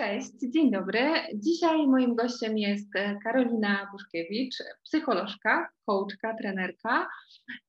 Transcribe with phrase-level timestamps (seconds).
[0.00, 1.00] Cześć, dzień dobry.
[1.34, 2.88] Dzisiaj moim gościem jest
[3.24, 7.08] Karolina Buszkiewicz, psycholożka, coachka, trenerka.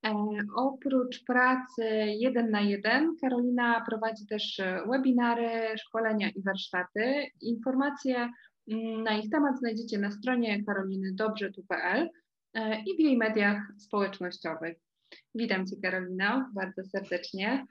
[0.06, 0.16] E,
[0.56, 1.84] oprócz pracy
[2.20, 7.26] jeden na jeden, Karolina prowadzi też webinary, szkolenia i warsztaty.
[7.42, 8.30] Informacje
[8.72, 12.10] mm, na ich temat znajdziecie na stronie karoliny.dobrze.pl
[12.54, 14.78] e, i w jej mediach społecznościowych.
[15.36, 17.66] Witam Cię Karolina bardzo serdecznie.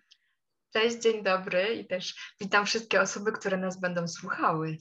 [0.72, 4.76] Cześć, dzień dobry i też witam wszystkie osoby, które nas będą słuchały.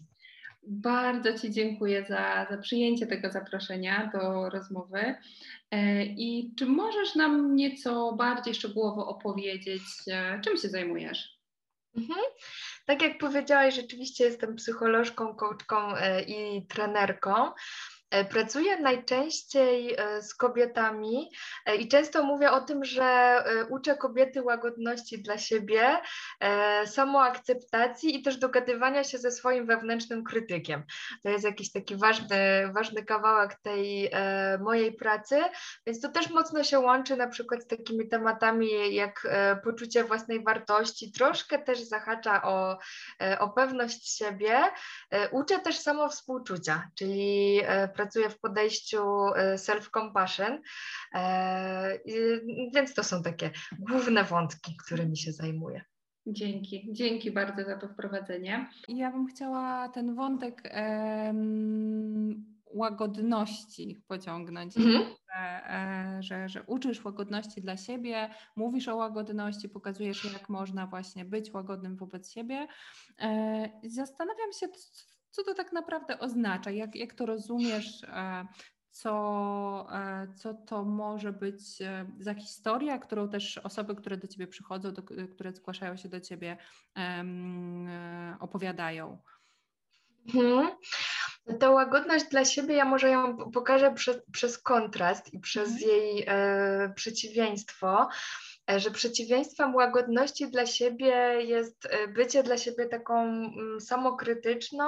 [0.63, 5.15] Bardzo Ci dziękuję za, za przyjęcie tego zaproszenia do rozmowy.
[5.71, 11.39] E, I czy możesz nam nieco bardziej szczegółowo opowiedzieć, e, czym się zajmujesz?
[11.97, 12.19] Mhm.
[12.85, 17.51] Tak jak powiedziałaś, rzeczywiście jestem psycholożką, coachką e, i trenerką.
[18.11, 21.31] E, pracuję najczęściej e, z kobietami
[21.65, 25.97] e, i często mówię o tym, że uczę kobiety łagodności dla siebie,
[26.85, 30.83] samoakceptacji i też dogadywania się ze swoim wewnętrznym krytykiem.
[31.23, 34.11] To jest jakiś taki ważny, ważny kawałek tej
[34.59, 35.41] mojej pracy,
[35.85, 39.27] więc to też mocno się łączy na przykład z takimi tematami jak
[39.63, 42.77] poczucie własnej wartości, troszkę też zahacza o,
[43.39, 44.59] o pewność siebie.
[45.31, 47.61] Uczę też samo współczucia, czyli
[47.99, 49.01] pracuję w podejściu
[49.35, 50.59] e, self-compassion,
[51.13, 51.99] e,
[52.75, 55.81] więc to są takie główne wątki, którymi się zajmuję.
[56.27, 58.69] Dzięki, dzięki bardzo za to wprowadzenie.
[58.87, 65.03] Ja bym chciała ten wątek em, łagodności pociągnąć, mhm.
[65.03, 71.25] że, e, że, że uczysz łagodności dla siebie, mówisz o łagodności, pokazujesz, jak można właśnie
[71.25, 72.67] być łagodnym wobec siebie.
[73.83, 74.67] Zastanawiam się,
[75.31, 76.71] co to tak naprawdę oznacza?
[76.71, 78.03] Jak, jak to rozumiesz?
[78.03, 78.47] E,
[78.91, 84.47] co, e, co to może być e, za historia, którą też osoby, które do Ciebie
[84.47, 86.57] przychodzą, do, które zgłaszają się do Ciebie,
[86.95, 87.87] um,
[88.39, 89.17] opowiadają?
[90.35, 90.69] Mhm.
[91.59, 95.91] Ta łagodność dla siebie, ja może ją pokażę przez, przez kontrast i przez mhm.
[95.91, 98.09] jej e, przeciwieństwo.
[98.69, 104.85] E, że przeciwieństwem łagodności dla siebie jest e, bycie dla siebie taką mm, samokrytyczną.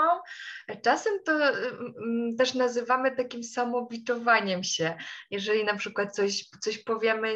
[0.67, 4.95] E, czasem to mm, też nazywamy takim samobiczowaniem się.
[5.31, 7.33] Jeżeli na przykład coś, coś powiemy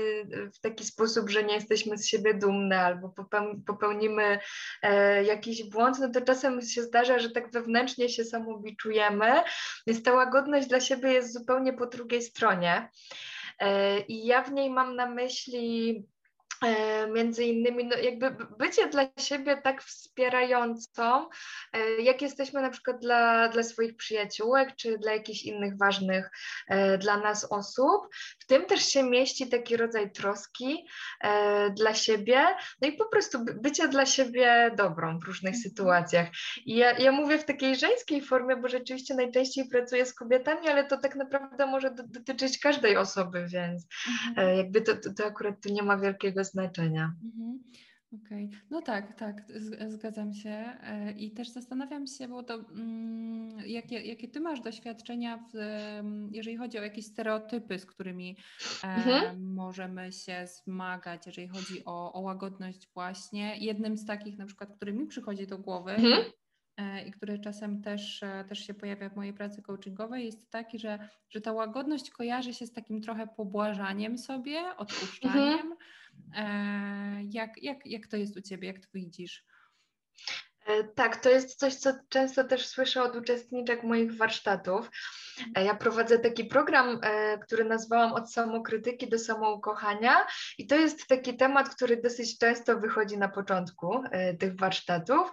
[0.54, 3.14] w taki sposób, że nie jesteśmy z siebie dumne albo
[3.68, 4.40] popełnimy
[5.26, 9.42] jakiś błąd, no to czasem się zdarza, że tak wewnętrznie się samobiczujemy,
[9.88, 12.90] więc ta łagodność dla siebie jest zupełnie po drugiej stronie.
[14.08, 16.15] I ja w niej mam na myśli E,
[17.14, 21.30] między innymi no jakby bycie dla siebie tak wspierającą,
[21.74, 26.32] e, jak jesteśmy na przykład dla, dla swoich przyjaciółek, czy dla jakichś innych ważnych
[26.68, 28.08] e, dla nas osób.
[28.40, 30.88] W tym też się mieści taki rodzaj troski
[31.72, 32.46] dla siebie,
[32.82, 35.64] no i po prostu bycie dla siebie dobrą w różnych mhm.
[35.64, 36.28] sytuacjach.
[36.66, 40.88] I ja, ja mówię w takiej żeńskiej formie, bo rzeczywiście najczęściej pracuję z kobietami, ale
[40.88, 43.88] to tak naprawdę może dotyczyć każdej osoby, więc
[44.28, 44.58] mhm.
[44.58, 47.14] jakby to, to, to akurat tu nie ma wielkiego znaczenia.
[47.24, 47.60] Mhm.
[48.24, 48.60] Okej, okay.
[48.70, 49.44] no tak, tak,
[49.88, 50.50] zgadzam się.
[50.50, 55.58] E, I też zastanawiam się, bo to mm, jakie, jakie ty masz doświadczenia, w,
[56.32, 58.38] jeżeli chodzi o jakieś stereotypy, z którymi
[58.84, 59.54] e, mhm.
[59.54, 63.58] możemy się zmagać, jeżeli chodzi o, o łagodność właśnie.
[63.58, 66.26] Jednym z takich na przykład, który mi przychodzi do głowy, mhm
[66.78, 71.10] e, i który czasem też, też się pojawia w mojej pracy coachingowej, jest taki, że,
[71.30, 75.54] że ta łagodność kojarzy się z takim trochę pobłażaniem sobie, odpuszczaniem.
[75.54, 75.76] Mhm.
[76.36, 79.46] E, jak, jak, jak to jest u Ciebie, jak to widzisz?
[80.66, 84.90] E, tak, to jest coś, co często też słyszę od uczestniczek moich warsztatów.
[85.56, 87.00] E, ja prowadzę taki program,
[87.42, 93.18] który nazwałam od samokrytyki do samoukochania i to jest taki temat, który dosyć często wychodzi
[93.18, 94.04] na początku
[94.40, 95.32] tych warsztatów.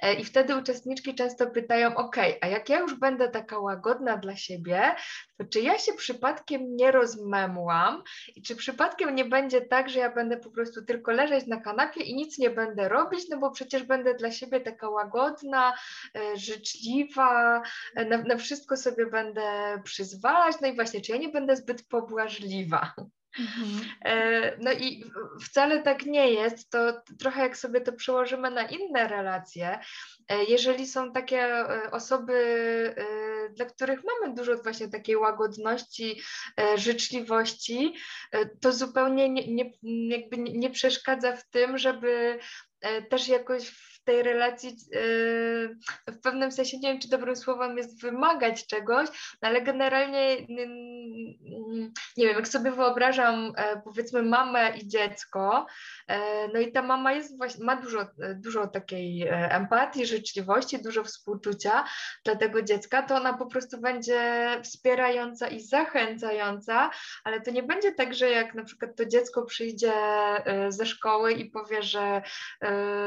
[0.00, 4.36] E, I wtedy uczestniczki często pytają: OK, a jak ja już będę taka łagodna dla
[4.36, 4.94] siebie,
[5.38, 8.02] to czy ja się przypadkiem nie rozmemłam
[8.36, 12.00] i czy przypadkiem nie będzie tak, że ja będę po prostu tylko leżeć na kanapie
[12.00, 15.74] i nic nie będę robić, no bo przecież będę dla siebie taka łagodna,
[16.16, 17.62] e, życzliwa,
[17.96, 19.39] e, na, na wszystko sobie będę
[19.84, 20.56] przyzwalać.
[20.60, 22.94] No i właśnie, czy ja nie będę zbyt pobłażliwa?
[23.38, 23.90] Mhm.
[24.04, 25.04] E, no i
[25.44, 26.70] wcale tak nie jest.
[26.70, 29.78] To trochę jak sobie to przełożymy na inne relacje,
[30.28, 32.30] e, jeżeli są takie e, osoby,
[33.56, 36.20] dla których mamy dużo właśnie takiej łagodności,
[36.76, 37.94] życzliwości,
[38.60, 39.72] to zupełnie nie, nie,
[40.08, 42.38] jakby nie przeszkadza w tym, żeby
[43.10, 45.76] też jakoś w tej relacji yy,
[46.06, 49.08] w pewnym sensie, nie wiem, czy dobrym słowem jest wymagać czegoś,
[49.42, 50.36] no ale generalnie
[52.16, 55.66] nie wiem, jak sobie wyobrażam e, powiedzmy mamę i dziecko,
[56.08, 61.84] e, no i ta mama jest właśnie, ma dużo, dużo takiej empatii, życzliwości, dużo współczucia
[62.24, 64.20] dla tego dziecka, to ona po prostu będzie
[64.62, 66.90] wspierająca i zachęcająca,
[67.24, 69.92] ale to nie będzie tak, że jak na przykład to dziecko przyjdzie
[70.68, 72.22] ze szkoły i powie, że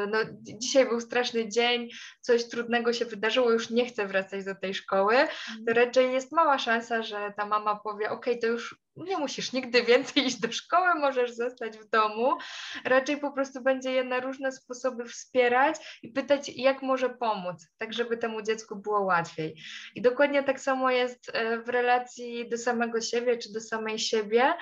[0.07, 1.89] no, dzisiaj był straszny dzień,
[2.21, 5.77] coś trudnego się wydarzyło, już nie chcę wracać do tej szkoły, to mhm.
[5.77, 10.25] raczej jest mała szansa, że ta mama powie, ok, to już nie musisz nigdy więcej
[10.25, 12.37] iść do szkoły, możesz zostać w domu.
[12.85, 17.93] Raczej po prostu będzie je na różne sposoby wspierać i pytać, jak może pomóc, tak
[17.93, 19.55] żeby temu dziecku było łatwiej.
[19.95, 24.53] I dokładnie tak samo jest e, w relacji do samego siebie czy do samej siebie,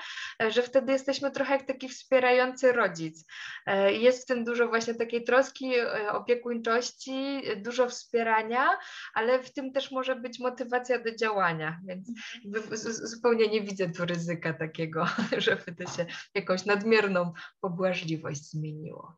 [0.42, 3.24] e, że wtedy jesteśmy trochę jak taki wspierający rodzic.
[3.66, 5.72] E, jest w tym dużo właśnie takiej troski,
[6.10, 8.68] opiekuńczości, dużo wspierania,
[9.14, 12.08] ale w tym też może być motywacja do działania, więc
[12.44, 12.76] mhm.
[12.86, 15.06] zupełnie nie widzę tu ryzyka takiego,
[15.38, 19.16] żeby to się jakąś nadmierną pobłażliwość zmieniło.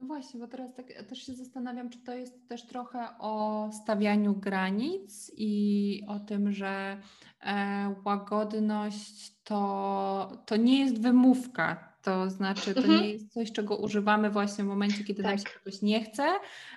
[0.00, 4.34] No właśnie, bo teraz tak, też się zastanawiam, czy to jest też trochę o stawianiu
[4.34, 7.00] granic i o tym, że
[7.40, 13.00] e, łagodność to, to nie jest wymówka, to znaczy, to mhm.
[13.00, 15.30] nie jest coś, czego używamy właśnie w momencie, kiedy tak.
[15.30, 16.24] nam się czegoś nie chce.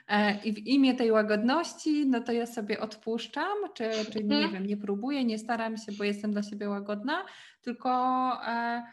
[0.08, 4.54] E, I w imię tej łagodności, no to ja sobie odpuszczam, czy, czy nie mhm.
[4.54, 7.26] wiem, nie próbuję, nie staram się, bo jestem dla siebie łagodna,
[7.62, 7.90] tylko
[8.48, 8.84] e,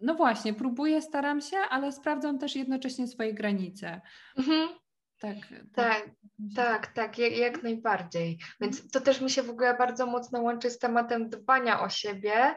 [0.00, 4.00] no właśnie, próbuję, staram się, ale sprawdzam też jednocześnie swoje granice.
[4.36, 4.68] Mhm.
[5.20, 5.36] Tak,
[5.74, 6.10] tak, tak,
[6.56, 8.38] tak, tak jak, jak, najbardziej.
[8.60, 12.54] Więc to też mi się w ogóle bardzo mocno łączy z tematem dbania o siebie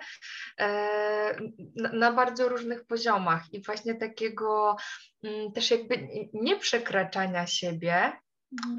[0.59, 1.37] e,
[1.75, 4.75] na, na, bardzo różnych poziomach i właśnie takiego
[5.23, 8.11] m, mm, też jakby nie przekraczania siebie.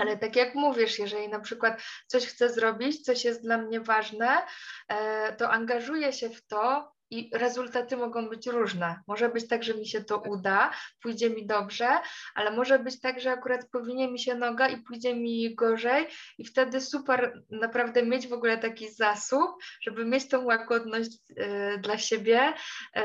[0.00, 4.42] Ale tak jak mówisz, jeżeli na przykład coś chcę zrobić, coś jest dla mnie ważne,
[4.88, 9.00] e, to angażuję się w to i rezultaty mogą być różne.
[9.06, 10.70] Może być tak, że mi się to uda,
[11.02, 11.88] pójdzie mi dobrze,
[12.34, 16.06] ale może być tak, że akurat powinie mi się noga i pójdzie mi gorzej
[16.38, 19.50] i wtedy super naprawdę mieć w ogóle taki zasób,
[19.82, 22.52] żeby mieć tą łagodność y, dla siebie
[22.96, 23.02] y,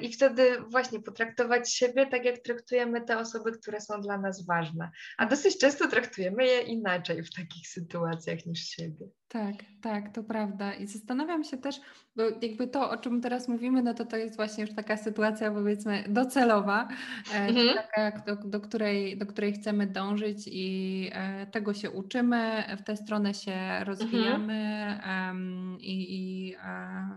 [0.00, 4.90] i wtedy właśnie potraktować siebie tak, jak traktujemy te osoby, które są dla nas ważne.
[5.18, 9.06] A dosyć często traktujemy je inaczej w takich sytuacjach niż siebie.
[9.32, 10.74] Tak, tak, to prawda.
[10.74, 11.80] I zastanawiam się też,
[12.16, 15.50] bo jakby to, o czym teraz mówimy, no to to jest właśnie już taka sytuacja,
[15.50, 16.88] powiedzmy, docelowa,
[17.34, 17.76] e, mhm.
[17.76, 22.96] taka, do, do, której, do której chcemy dążyć i e, tego się uczymy, w tę
[22.96, 25.78] stronę się rozwijamy mhm.
[25.80, 26.56] i, i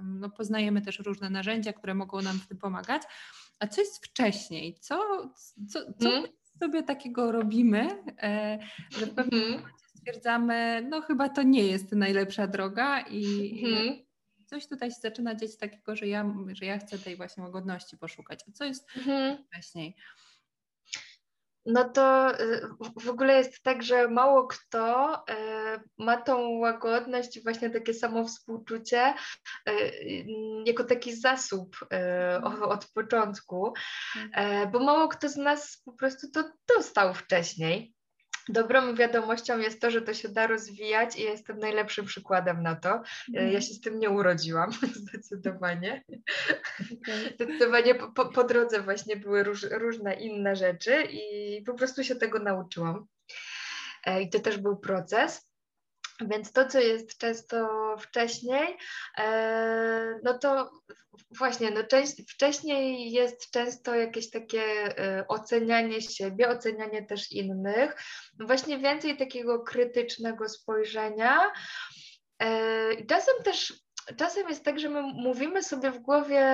[0.03, 3.01] no, poznajemy też różne narzędzia, które mogą nam w tym pomagać.
[3.59, 4.75] A co jest wcześniej?
[4.79, 4.95] Co,
[5.69, 6.33] co, co mhm.
[6.59, 7.87] sobie takiego robimy,
[8.21, 8.59] e,
[8.99, 14.02] że w pewnym mhm stwierdzamy, no chyba to nie jest najlepsza droga i mhm.
[14.53, 18.39] Coś tutaj się zaczyna dziać takiego, że ja, że ja chcę tej właśnie łagodności poszukać.
[18.49, 19.37] A co jest mhm.
[19.47, 19.95] wcześniej?
[21.65, 25.33] No to y, w ogóle jest tak, że mało kto y,
[25.97, 29.13] ma tą łagodność i właśnie takie samo współczucie
[29.69, 30.25] y,
[30.65, 32.63] jako taki zasób mhm.
[32.63, 33.73] od początku,
[34.15, 34.71] mhm.
[34.71, 37.93] bo mało kto z nas po prostu to dostał wcześniej.
[38.49, 43.01] Dobrą wiadomością jest to, że to się da rozwijać i jestem najlepszym przykładem na to.
[43.35, 43.51] Mm.
[43.51, 44.71] Ja się z tym nie urodziłam,
[45.03, 46.03] zdecydowanie.
[47.01, 47.29] Okay.
[47.35, 52.15] Zdecydowanie po, po, po, drodze właśnie były róż, różne inne rzeczy i po prostu się
[52.15, 53.05] tego nauczyłam.
[54.05, 55.52] E, I to też był proces.
[56.21, 57.67] Więc to, co jest często
[57.99, 58.77] wcześniej,
[59.17, 60.71] e, no to
[61.37, 61.81] właśnie, no
[62.29, 67.95] wcześniej jest często jakieś takie e, ocenianie siebie, ocenianie też innych,
[68.39, 71.51] właśnie więcej takiego krytycznego spojrzenia.
[72.39, 73.82] E, I czasem też
[74.17, 76.45] czasem jest tak, że my mówimy sobie w głowie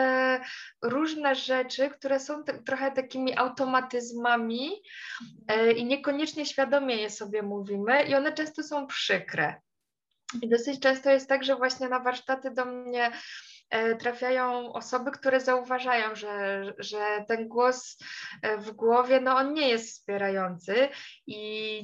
[0.82, 4.82] różne rzeczy, które są trochę takimi automatyzmami
[5.48, 9.62] e, i niekoniecznie świadomie je sobie mówimy i one często są przykre.
[10.42, 13.12] I dosyć często jest tak, że właśnie na warsztaty do mnie
[14.00, 17.98] trafiają osoby, które zauważają, że, że ten głos
[18.42, 20.90] e, w głowie, no on nie jest wspierający
[21.28, 21.36] i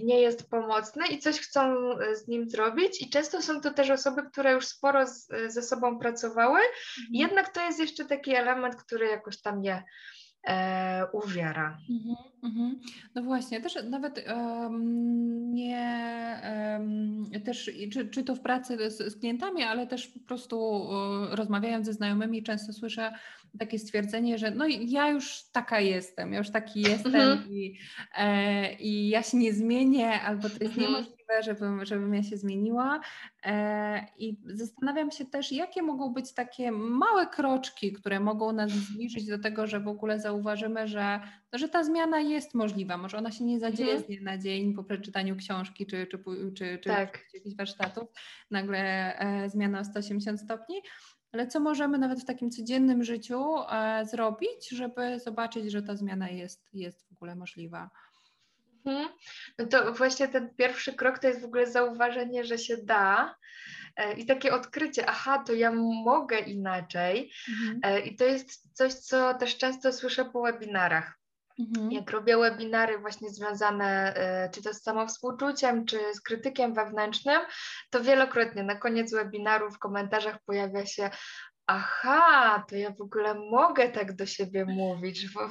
[0.06, 3.90] nie jest pomocny i coś chcą e, z nim zrobić i często są to też
[3.90, 7.08] osoby, które już sporo z, ze sobą pracowały, mhm.
[7.12, 9.84] jednak to jest jeszcze taki element, który jakoś tam je
[10.48, 11.78] e, uwiera.
[11.90, 12.76] Mm-hmm,
[13.16, 16.42] No właśnie, też nawet um, nie,
[16.74, 20.88] um, też, czy, czy to w pracy z, z klientami, ale też po prostu
[21.30, 23.14] rozmawiając ze znajomymi często słyszę
[23.60, 27.52] takie stwierdzenie, że no ja już taka jestem, ja już taki jestem mhm.
[27.52, 27.78] i,
[28.18, 30.82] e, i ja się nie zmienię, albo to jest mhm.
[30.82, 33.00] niemożliwe, żebym, żebym ja się zmieniła.
[33.44, 39.28] E, I zastanawiam się też, jakie mogą być takie małe kroczki, które mogą nas zbliżyć
[39.28, 41.20] do tego, że w ogóle zauważymy, że,
[41.54, 42.98] no, że ta zmiana jest możliwa.
[42.98, 44.04] Może ona się nie zadzieje mhm.
[44.04, 46.20] z dnia na dzień po przeczytaniu książki czy, czy,
[46.56, 47.26] czy, czy, tak.
[47.32, 48.10] czy jakichś warsztatów,
[48.52, 48.80] nagle
[49.20, 50.76] e, zmiana o 180 stopni,
[51.32, 56.30] ale co możemy nawet w takim codziennym życiu e, zrobić, żeby zobaczyć, że ta zmiana
[56.30, 57.90] jest, jest w ogóle możliwa?
[58.86, 59.10] Mhm.
[59.60, 63.36] No to właśnie ten pierwszy krok to jest w ogóle zauważenie, że się da
[63.96, 65.72] e, i takie odkrycie, aha, to ja
[66.06, 67.32] mogę inaczej.
[67.50, 67.80] Mhm.
[67.84, 71.14] E, I to jest coś, co też często słyszę po webinarach.
[71.60, 71.92] Mhm.
[71.92, 74.14] Jak robię webinary właśnie związane
[74.46, 77.42] y, czy to z samowspółczuciem, czy z krytykiem wewnętrznym,
[77.90, 81.10] to wielokrotnie na koniec webinaru w komentarzach pojawia się
[81.68, 85.30] aha, to ja w ogóle mogę tak do siebie mówić.
[85.34, 85.50] Bo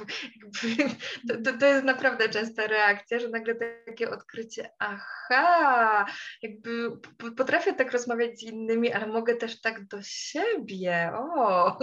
[1.27, 3.55] to, to, to, jest naprawdę częsta reakcja, że nagle
[3.85, 6.05] takie odkrycie, aha,
[6.41, 6.91] jakby
[7.37, 11.11] potrafię tak rozmawiać z innymi, ale mogę też tak do siebie.
[11.13, 11.77] O.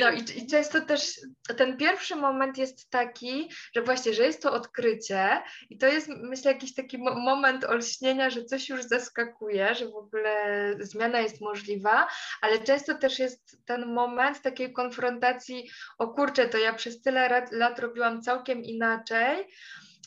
[0.00, 1.20] No i, i często też
[1.56, 6.52] ten pierwszy moment jest taki, że właśnie, że jest to odkrycie i to jest myślę
[6.52, 12.08] jakiś taki moment olśnienia, że coś już zaskakuje, że w ogóle zmiana jest możliwa,
[12.40, 17.52] ale często też jest ten moment takiej konfrontacji, o kurczę, to ja przez tyle lat,
[17.52, 19.46] lat robiłam całkiem inaczej.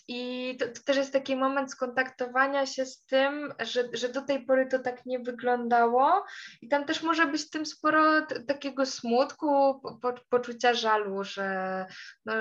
[0.07, 4.45] I to, to, też jest taki moment skontaktowania się z tym, że, że do tej
[4.45, 6.25] pory to tak nie wyglądało,
[6.61, 8.03] i tam też może być tym sporo
[8.47, 11.85] takiego smutku, po, poczucia żalu, że,
[12.25, 12.33] no,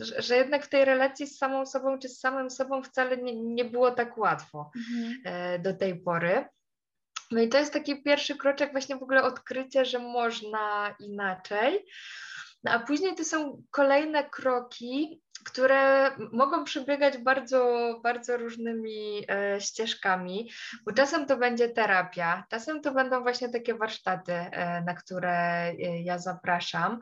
[0.00, 3.42] że, że, jednak w tej relacji z samą sobą czy z samym sobą wcale nie,
[3.42, 5.20] nie było tak łatwo mhm.
[5.24, 6.44] E, do tej pory.
[7.30, 11.86] No i to jest taki pierwszy kroczek, właśnie w ogóle odkrycie, że można inaczej.
[12.64, 20.50] No a później to są kolejne kroki, które mogą przebiegać bardzo, bardzo różnymi e, ścieżkami,
[20.84, 25.30] bo czasem to będzie terapia, czasem to będą właśnie takie warsztaty, e, na które
[25.68, 27.00] e, ja zapraszam.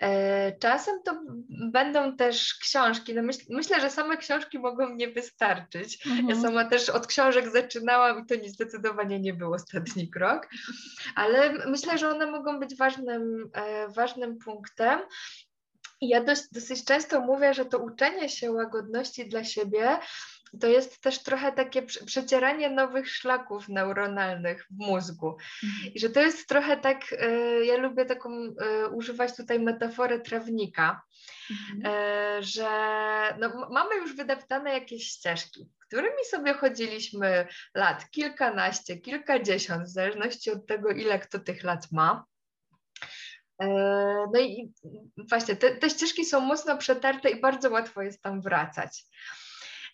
[0.00, 3.14] E, czasem to będą też książki.
[3.14, 6.06] No myśl, myślę, że same książki mogą nie wystarczyć.
[6.06, 6.28] Mhm.
[6.28, 10.48] Ja sama też od książek zaczynałam i to nie, zdecydowanie nie był ostatni krok,
[11.14, 15.00] ale myślę, że one mogą być ważnym, e, ważnym punktem.
[16.00, 19.98] Ja dość, dosyć często mówię, że to uczenie się łagodności dla siebie
[20.60, 25.36] to jest też trochę takie przecieranie nowych szlaków neuronalnych w mózgu.
[25.64, 25.94] Mhm.
[25.94, 31.02] I że to jest trochę tak, e, ja lubię taką e, używać tutaj metaforę trawnika,
[31.50, 31.94] mhm.
[31.94, 32.68] E, że
[33.40, 40.66] no, mamy już wydeptane jakieś ścieżki, którymi sobie chodziliśmy lat kilkanaście, kilkadziesiąt, w zależności od
[40.66, 42.24] tego, ile kto tych lat ma.
[43.60, 43.66] E,
[44.32, 44.72] no i
[45.28, 49.04] właśnie te, te ścieżki są mocno przetarte i bardzo łatwo jest tam wracać.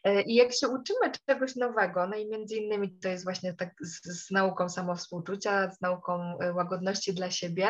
[0.04, 3.75] E, I jak się uczymy czegoś nowego, no i między innymi to jest właśnie tak
[3.80, 7.68] z, z, nauką samowspółczucia, z nauką e, łagodności dla siebie,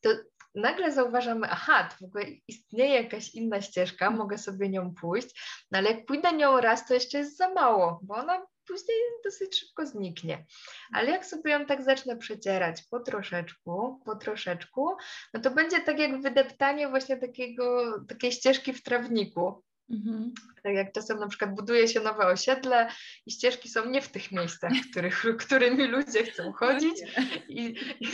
[0.00, 0.10] to
[0.54, 5.28] nagle zauważamy, aha, to w ogóle istnieje jakaś inna ścieżka, mogę sobie nią pójść,
[5.70, 9.60] no ale jak pójdę nią raz, to jeszcze jest za mało, bo ona później dosyć
[9.60, 10.44] szybko zniknie.
[10.92, 14.96] Ale jak sobie ją tak zacznę przecierać po troszeczku, po troszeczku,
[15.34, 19.65] no to będzie tak jak wydeptanie właśnie takiego, takiej ścieżki w trawniku.
[19.90, 20.32] Mhm.
[20.62, 22.88] Tak jak czasem na przykład buduje się nowe osiedle
[23.26, 26.94] i ścieżki są nie w tych miejscach, których, którymi ludzie chcą no chodzić.
[27.48, 28.08] I, I,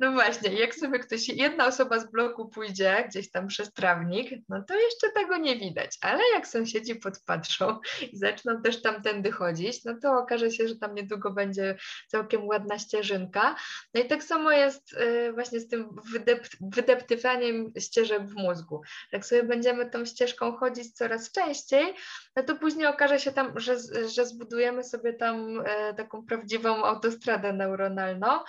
[0.00, 4.62] no właśnie, jak sobie ktoś, jedna osoba z bloku pójdzie gdzieś tam przez trawnik, no
[4.68, 7.78] to jeszcze tego nie widać, ale jak sąsiedzi podpatrzą
[8.12, 11.76] i zaczną też tamtędy chodzić, no to okaże się, że tam niedługo będzie
[12.08, 13.56] całkiem ładna ścieżynka.
[13.94, 18.82] No i tak samo jest y, właśnie z tym wydep wydeptywaniem ścieżek w mózgu.
[19.12, 21.94] Jak sobie będziemy tą ścieżką chodzić coraz częściej,
[22.36, 23.76] no to później okaże się tam, że,
[24.14, 28.40] że zbudujemy sobie tam e, taką prawdziwą autostradę neuronalną.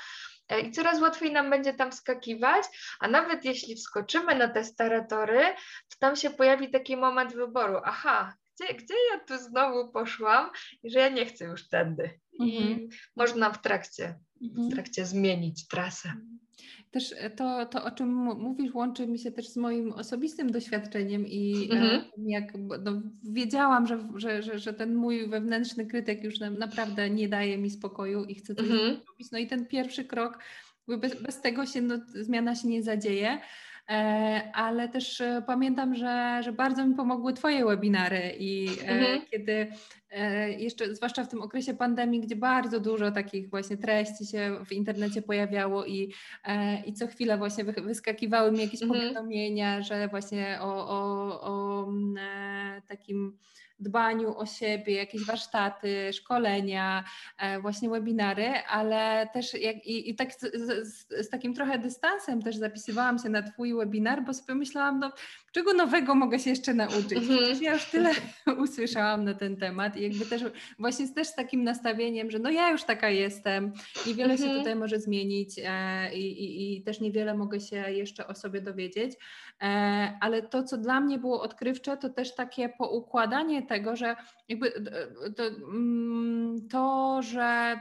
[0.50, 2.66] E, I coraz łatwiej nam będzie tam skakiwać,
[3.00, 5.44] a nawet jeśli wskoczymy na te stare tory,
[5.90, 7.82] to tam się pojawi taki moment wyboru.
[7.84, 10.50] Aha, gdzie, gdzie ja tu znowu poszłam
[10.84, 12.20] i że ja nie chcę już tędy.
[12.40, 12.88] I mhm.
[13.16, 14.70] można w trakcie, w mhm.
[14.70, 16.14] trakcie zmienić trasę.
[16.92, 21.28] Też e, to, to, o czym mówisz, łączy mi się też z moim osobistym doświadczeniem
[21.28, 22.04] i e, mhm.
[22.18, 27.58] jak no, wiedziałam, że, że, że, że, ten mój wewnętrzny krytyk już naprawdę nie daje
[27.58, 28.96] mi spokoju i chcę coś mhm.
[28.96, 29.32] zrobić.
[29.32, 30.40] No i ten pierwszy krok,
[30.88, 33.40] bez, bez tego się no, zmiana się nie zadzieje.
[34.54, 39.22] Ale też pamiętam, że, że bardzo mi pomogły Twoje webinary i mhm.
[39.32, 39.68] kiedy
[40.58, 45.22] jeszcze, zwłaszcza w tym okresie pandemii, gdzie bardzo dużo takich właśnie treści się w internecie
[45.22, 46.14] pojawiało i,
[46.86, 49.02] i co chwilę właśnie wyskakiwały mi jakieś mhm.
[49.02, 53.38] powiadomienia, że właśnie o, o, o mm, takim
[53.80, 57.04] dbaniu o siebie, jakieś warsztaty, szkolenia,
[57.38, 62.42] e, właśnie webinary, ale też jak, i, i tak z, z, z, takim trochę dystansem
[62.42, 65.12] też zapisywałam się na Twój webinar, bo sobie myślałam, no
[65.56, 67.14] czego nowego mogę się jeszcze nauczyć?
[67.14, 67.64] Mhm.
[67.64, 68.12] Ja już tyle
[68.66, 70.44] usłyszałam na ten temat i jakby też
[70.80, 73.74] właśnie też z takim nastawieniem, że no ja już taka jestem,
[74.08, 74.60] niewiele się mhm.
[74.60, 79.14] tutaj może zmienić e, i, i, i też niewiele mogę się jeszcze o sobie dowiedzieć,
[79.62, 79.66] e,
[80.22, 84.16] ale to, co dla mnie było odkrywcze, to też takie poukładanie tego, że
[84.48, 84.72] jakby
[85.36, 87.80] to, mm, to że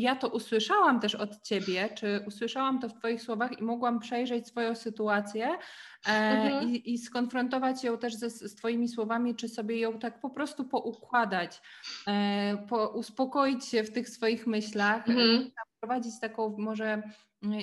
[0.00, 4.46] ja to usłyszałam też od ciebie, czy usłyszałam to w Twoich słowach i mogłam przejrzeć
[4.48, 6.70] swoją sytuację e, mhm.
[6.70, 10.64] i, i, skonfrontować ją też ze, z Twoimi słowami, czy sobie ją tak po prostu
[10.64, 11.60] poukładać,
[12.06, 15.50] e, po, uspokoić się w tych swoich myślach, mhm.
[15.80, 17.02] Wprowadzić taką może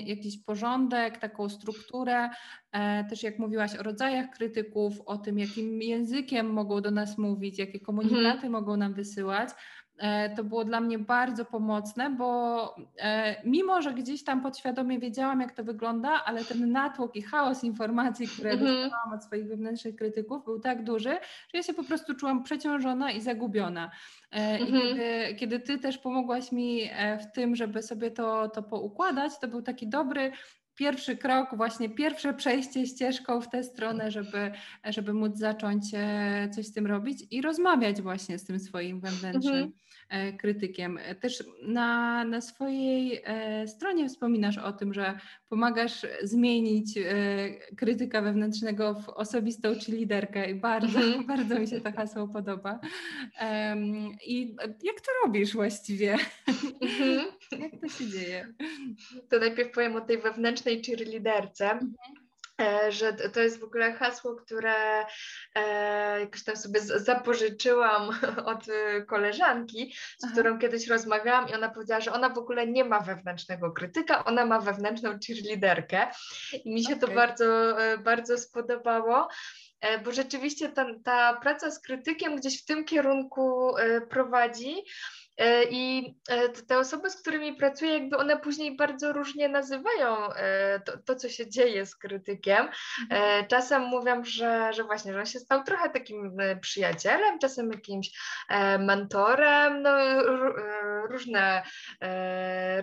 [0.06, 2.30] jakiś porządek, taką strukturę.
[2.72, 7.60] E, też jak mówiłaś o rodzajach krytyków, o tym, jakim językiem mogą do nas mówić,
[7.60, 8.52] jakie komunikaty mhm.
[8.52, 9.50] mogą nam wysyłać,
[9.98, 15.42] E, to było dla mnie bardzo pomocne, bo e, mimo, że gdzieś tam podświadomie wiedziałam,
[15.42, 19.96] jak to wygląda, ale ten natłok i chaos informacji, które mm dostałam od swoich wewnętrznych
[19.96, 21.20] krytyków, był tak duży, że
[21.54, 23.92] ja się po prostu czułam przeciążona i zagubiona.
[24.32, 24.82] I mhm.
[24.82, 26.90] kiedy, kiedy ty też pomogłaś mi
[27.22, 30.32] w tym, żeby sobie to, to poukładać, to był taki dobry
[30.76, 34.52] pierwszy krok, właśnie pierwsze przejście ścieżką w tę stronę, żeby,
[34.86, 35.84] żeby móc zacząć
[36.56, 39.64] coś z tym robić i rozmawiać właśnie z tym swoim wewnętrznym.
[39.64, 39.87] E,
[40.40, 41.00] krytykiem.
[41.22, 47.06] Też na, na swojej e, stronie wspominasz o tym, że pomagasz zmienić e,
[47.76, 51.28] krytyka wewnętrznego w osobistą czy liderkę i bardzo, mm -hmm.
[51.38, 52.80] bardzo mi się to hasło podoba.
[54.28, 56.12] I jak to robisz właściwie?
[56.12, 57.24] Mm -hmm.
[57.64, 58.54] Jak to się dzieje?
[59.30, 61.72] To najpierw powiem o tej wewnętrznej cheerleaderce.
[61.72, 62.27] Mm -hmm E,
[62.90, 65.06] że to jest w ogóle hasło, które
[65.56, 68.10] e, jakoś tam sobie zapożyczyłam
[68.54, 68.66] od
[69.08, 70.34] koleżanki, z Aha.
[70.34, 74.46] którą kiedyś rozmawiałam i ona powiedziała, że ona w ogóle nie ma wewnętrznego krytyka, ona
[74.46, 76.08] ma wewnętrzną cheerleaderkę
[76.66, 77.08] i mi się okay.
[77.08, 79.28] to bardzo, e, bardzo spodobało
[80.06, 83.74] bo rzeczywiście ta, ta praca z krytykiem gdzieś w tym kierunku
[84.10, 85.27] prowadzi, E,
[85.70, 90.98] I e, te osoby, z którymi pracuję, jakby one później bardzo różnie nazywają e, to,
[90.98, 92.70] to co się dzieje z krytykiem.
[93.02, 93.48] Mhm.
[93.48, 98.12] Czasem mówią, że, że właśnie, że on się stał trochę takim przyjacielem, czasem jakimś
[98.80, 99.98] mentorem, no,
[101.10, 101.64] różne,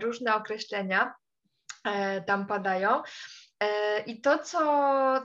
[0.00, 1.14] różne określenia
[2.26, 3.02] tam padają.
[4.07, 4.61] I to co,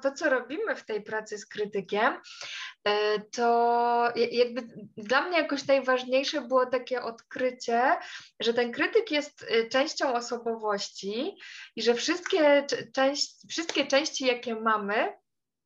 [0.02, 2.14] to, co robimy w tej pracy z krytykiem,
[2.84, 7.98] E, to jakby dla mnie jakoś najważniejsze było takie odkrycie,
[8.40, 11.36] że ten krytyk jest e, częścią osobowości
[11.76, 15.14] i że wszystkie, części, wszystkie części, jakie mamy,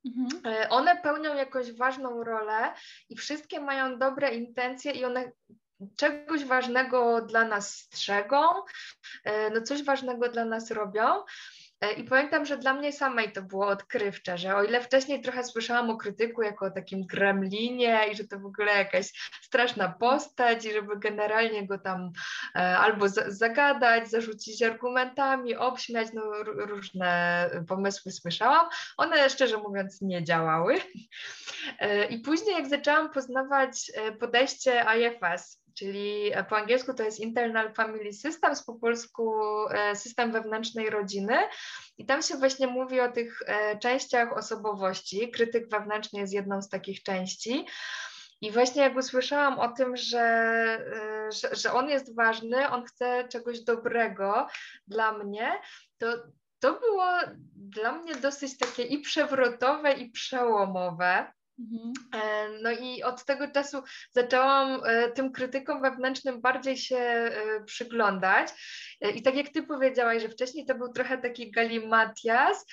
[0.05, 0.55] mhm.
[0.55, 2.73] E, one pełnią jakąś ważną rolę
[3.09, 5.31] i wszystkie mają dobre intencje i one
[5.97, 8.41] czegoś ważnego dla nas strzegą,
[9.53, 11.23] no coś ważnego dla nas robią.
[11.83, 15.43] E, I pamiętam, że dla mnie samej to było odkrywcze, że o ile wcześniej trochę
[15.43, 20.65] słyszałam o krytyku jako o takim gremlinie i że to w ogóle jakaś straszna postać
[20.65, 22.11] i żeby generalnie go tam
[22.55, 28.69] e, albo zagadać, zarzucić argumentami, obśmiać, no różne pomysły słyszałam.
[28.97, 30.75] One szczerze mówiąc nie działały.
[31.79, 38.13] E, I później jak zaczęłam poznawać podejście IFS, czyli po angielsku to jest Internal Family
[38.13, 39.33] Systems, po polsku
[39.69, 41.37] e, system wewnętrznej rodziny.
[41.97, 45.31] I tam się właśnie mówi o tych e, częściach osobowości.
[45.31, 47.65] Krytyk wewnętrzny jest jedną z takich części.
[48.41, 53.27] I właśnie jak usłyszałam o tym, że, e, że, że on jest ważny, on chce
[53.27, 54.47] czegoś dobrego
[54.87, 55.61] dla mnie,
[55.97, 56.07] to
[56.63, 57.05] to było
[57.55, 61.31] dla mnie dosyć takie i przewrotowe, i przełomowe.
[61.59, 61.93] Mhm.
[62.13, 68.47] E, no i od tego czasu zaczęłam e, tym krytykom wewnętrznym bardziej się e, przyglądać.
[69.15, 72.65] I tak jak ty powiedziałaś, że wcześniej to był trochę taki galimatias,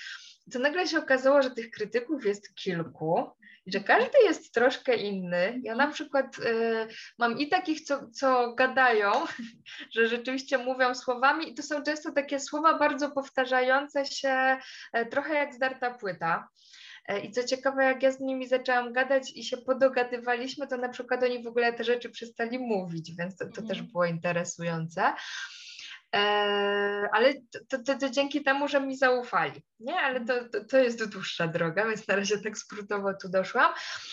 [0.53, 3.31] to nagle się okazało, że tych krytyków jest kilku
[3.67, 5.61] i że każdy jest troszkę inny.
[5.63, 6.87] Ja na przykład y,
[7.19, 9.13] mam i takich, co, co gadają,
[9.95, 14.57] że rzeczywiście mówią słowami i to są często takie słowa bardzo powtarzające się,
[15.11, 16.49] trochę jak zdarta płyta.
[17.11, 20.89] E, I co ciekawe, jak ja z nimi zaczęłam gadać i się podogadywaliśmy, to na
[20.89, 23.87] przykład oni w ogóle te rzeczy przestali mówić, więc to, to też mhm.
[23.87, 25.03] było interesujące.
[27.13, 27.35] ale
[27.69, 29.97] to, to, to, dzięki temu, że mi zaufali, nie?
[30.01, 33.73] Ale to, to, to jest dłuższa droga, więc na razie tak skrótowo tu doszłam,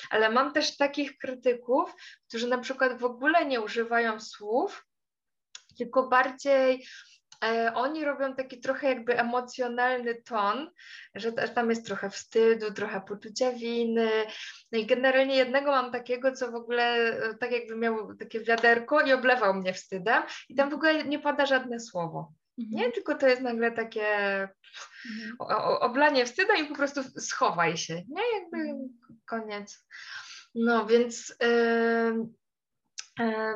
[0.10, 1.96] ale mam też takich krytyków,
[2.28, 4.86] którzy na przykład w ogóle nie używają słów,
[5.78, 7.17] tylko bardziej e,
[7.74, 10.72] oni robią taki trochę jakby emocjonalny ton,
[11.16, 14.10] że tam jest trochę wstydu, trochę poczucia winy.
[14.72, 19.02] No i generalnie jednego mam takiego, co w ogóle e, tak jakby miał takie wiaderko
[19.02, 22.34] i oblewał mnie wstydem i tam w ogóle nie pada żadne słowo.
[22.60, 22.78] Mhm.
[22.78, 24.08] Nie, tylko to jest nagle takie
[25.12, 25.36] mhm.
[25.80, 28.22] oblanie wstydem i po prostu schowaj się, nie?
[28.40, 28.90] Jakby mhm.
[29.26, 29.88] koniec.
[30.56, 31.36] No więc...
[31.42, 32.28] Yy, E,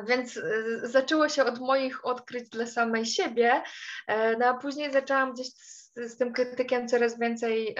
[0.08, 0.42] więc e,
[0.88, 3.62] zaczęło się od moich odkryć dla samej siebie,
[4.06, 7.76] e, no a później zaczęłam gdzieś z, z tym krytykiem coraz więcej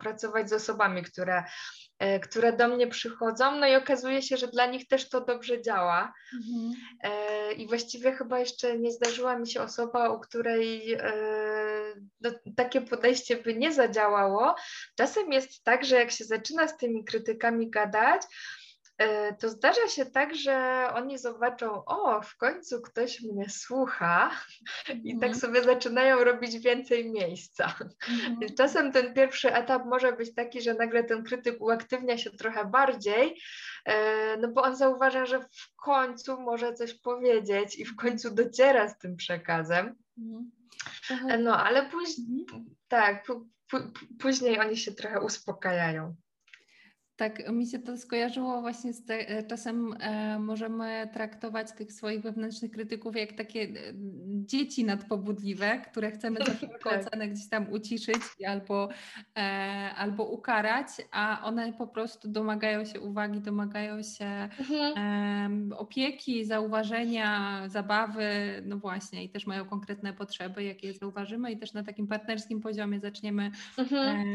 [0.00, 1.44] pracować z osobami, które,
[2.22, 6.12] które do mnie przychodzą, no i okazuje się, że dla nich też to dobrze działa.
[6.34, 6.72] Mhm.
[7.56, 10.98] I właściwie chyba jeszcze nie zdarzyła mi się osoba, u której
[12.20, 14.54] no, takie podejście by nie zadziałało.
[14.96, 18.65] Czasem jest tak, że jak się zaczyna z tymi krytykami gadać, E,
[19.38, 24.30] to zdarza się tak, że oni zobaczą, o, w końcu ktoś mnie słucha
[25.04, 25.34] i tak mhm.
[25.34, 27.74] sobie zaczynają robić więcej miejsca.
[28.10, 28.54] Mhm.
[28.56, 33.40] Czasem ten pierwszy etap może być taki, że nagle ten krytyk uaktywnia się trochę bardziej,
[33.84, 38.88] e, no bo on zauważa, że w końcu może coś powiedzieć i w końcu dociera
[38.88, 39.94] z tym przekazem.
[40.18, 40.50] Mhm.
[41.30, 42.46] E, no, ale później,
[42.88, 43.26] tak,
[44.20, 46.14] później oni się trochę uspokajają.
[47.16, 52.20] Tak, mi się to skojarzyło właśnie z te, e, czasem e, możemy traktować tych swoich
[52.20, 53.68] wewnętrznych krytyków jak takie e,
[54.28, 57.10] dzieci nadpobudliwe, które chcemy za wszelką tak.
[57.10, 58.88] cenę gdzieś tam uciszyć albo,
[59.36, 59.40] e,
[59.96, 65.72] albo ukarać, a one po prostu domagają się uwagi, domagają się mhm.
[65.72, 68.28] opieki, zauważenia, zabawy,
[68.66, 73.00] no właśnie i też mają konkretne potrzeby, jakie zauważymy i też na takim partnerskim poziomie
[73.00, 74.26] zaczniemy mhm.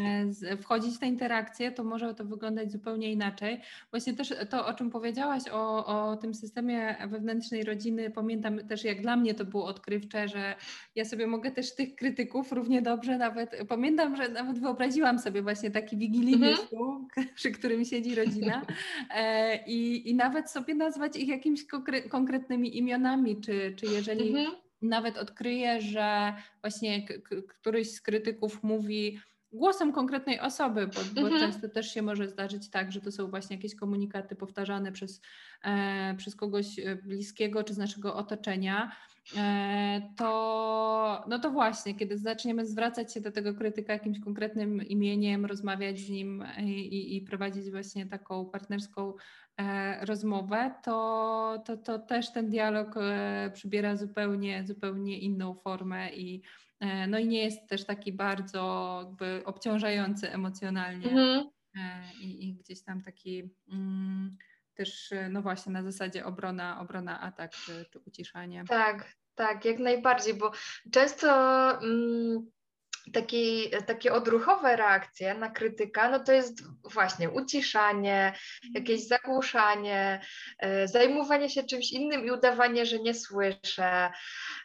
[0.52, 3.62] E, wchodzić w te interakcje, to może to wyglądać zupełnie inaczej.
[3.92, 9.02] Właśnie też to, o czym powiedziałaś, o, o tym systemie wewnętrznej rodziny, pamiętam też jak
[9.02, 10.56] dla mnie to było odkrywcze, że
[10.96, 15.72] ja sobie mogę też tych krytyków równie dobrze nawet, pamiętam, że nawet wyobraziłam sobie właśnie
[15.72, 16.68] taki wigilijny mhm.
[16.68, 18.62] stół, przy którym siedzi rodzina
[19.16, 21.66] e, i, i nawet sobie nazwać ich jakimiś
[22.10, 24.56] konkretnymi imionami, czy, czy jeżeli mhm.
[24.82, 27.06] nawet odkryję, że właśnie
[27.48, 29.20] któryś z krytyków mówi
[29.54, 31.40] głosem konkretnej osoby, bo, bo mhm.
[31.40, 35.22] często też się może zdarzyć tak, że to są właśnie jakieś komunikaty powtarzane przez,
[35.64, 38.92] e, przez kogoś e, bliskiego czy z naszego otoczenia,
[39.38, 45.46] e, to, no to właśnie, kiedy zaczniemy zwracać się do tego krytyka jakimś konkretnym imieniem,
[45.46, 49.14] rozmawiać z nim i, i prowadzić właśnie taką partnerską
[49.58, 56.42] e, rozmowę, to, to, to też ten dialog e, przybiera zupełnie, zupełnie inną formę i
[56.42, 56.71] E,
[57.08, 61.50] no i nie jest też taki bardzo jakby obciążający emocjonalnie mhm.
[61.76, 64.38] E, I, i, gdzieś tam taki mm,
[64.74, 68.64] też, no właśnie na zasadzie obrona, obrona atak czy, czy uciszanie.
[68.68, 70.52] Tak, tak, jak najbardziej, bo
[70.92, 71.30] często
[71.82, 72.52] mm,
[73.14, 78.34] taki, takie odruchowe reakcje na krytyka, no to jest właśnie uciszanie,
[78.74, 80.22] jakieś zagłuszanie,
[80.60, 84.12] e, zajmowanie się czymś innym i udawanie, że nie słyszę.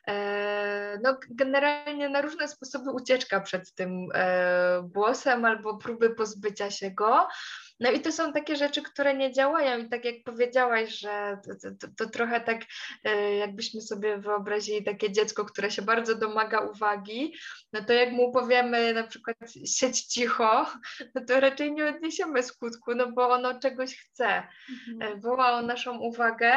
[0.09, 6.91] E, no generalnie na różne sposoby ucieczka przed tym e, głosem albo próby pozbycia się
[6.91, 7.27] go.
[7.81, 11.71] No i to są takie rzeczy, które nie działają i tak jak powiedziałaś, że to,
[11.81, 12.61] to, to, trochę tak
[13.05, 17.35] e, jakbyśmy sobie wyobrazili takie dziecko, które się bardzo domaga uwagi,
[17.73, 19.37] no to jak mu powiemy na przykład
[19.67, 20.67] siedź cicho,
[21.15, 24.43] no to raczej nie odniesiemy skutku, no bo ono czegoś chce,
[24.89, 25.17] mhm.
[25.17, 26.53] E, woła o naszą uwagę,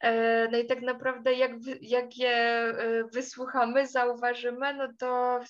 [0.00, 2.38] e, no i tak naprawdę jak, jak je
[3.12, 5.40] wysłuchamy, zauważymy, no to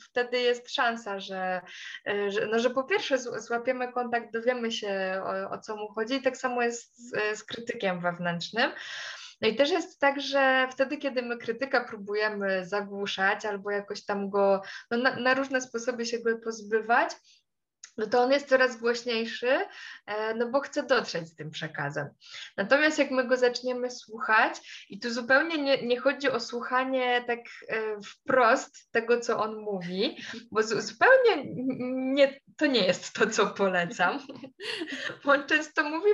[0.00, 1.60] wtedy jest szansa, że,
[2.28, 6.14] że, no, że po pierwsze złapiemy kontakt do dowiemy się o, o co mu chodzi
[6.14, 8.70] i tak samo jest z, z krytykiem wewnętrznym.
[9.40, 14.30] No i też jest tak, że wtedy, kiedy my krytyka próbujemy zagłuszać albo jakoś tam
[14.30, 17.10] go no na, na różne sposoby się go pozbywać,
[17.96, 19.66] no to on jest coraz głośniejszy,
[20.06, 22.08] e, no bo chce dotrzeć z tym przekazem.
[22.56, 27.38] Natomiast jak my go zaczniemy słuchać, i tu zupełnie nie, nie chodzi o słuchanie tak
[27.38, 30.16] e, wprost tego, co on mówi,
[30.50, 31.44] bo zupełnie
[32.14, 34.18] nie, to nie jest to, co polecam.
[35.24, 36.10] On często mówi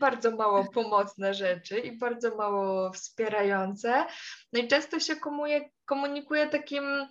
[0.00, 4.06] bardzo mało pomocne rzeczy i bardzo mało wspierające.
[4.52, 7.08] No i często się komunikuje, komunikuje takim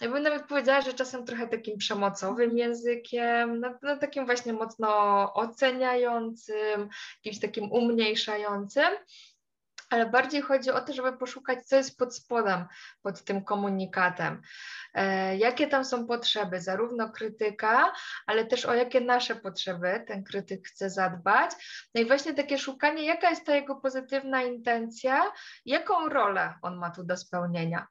[0.00, 4.88] ja bym nawet powiedziała, że czasem trochę takim przemocowym językiem, no, no takim właśnie mocno
[5.34, 6.88] oceniającym,
[7.24, 8.88] jakimś takim umniejszającym.
[9.90, 12.64] Ale bardziej chodzi o to, żeby poszukać, co jest pod spodem,
[13.02, 14.42] pod tym komunikatem.
[14.94, 17.92] E, jakie tam są potrzeby, zarówno krytyka,
[18.26, 21.50] ale też o jakie nasze potrzeby ten krytyk chce zadbać.
[21.94, 25.32] No i właśnie takie szukanie, jaka jest ta jego pozytywna intencja,
[25.66, 27.86] jaką rolę on ma tu do spełnienia.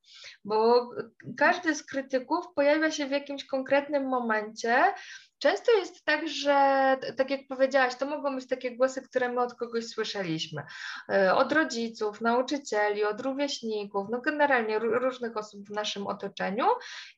[0.45, 0.89] Bo
[1.37, 4.93] każdy z krytyków pojawia się w jakimś konkretnym momencie,
[5.39, 9.53] Często jest tak, że tak jak powiedziałaś, to mogą być takie głosy, które my od
[9.53, 10.63] kogoś słyszeliśmy.
[11.09, 16.65] E, od rodziców, nauczycieli, od rówieśników, no generalnie różnych osób w naszym otoczeniu.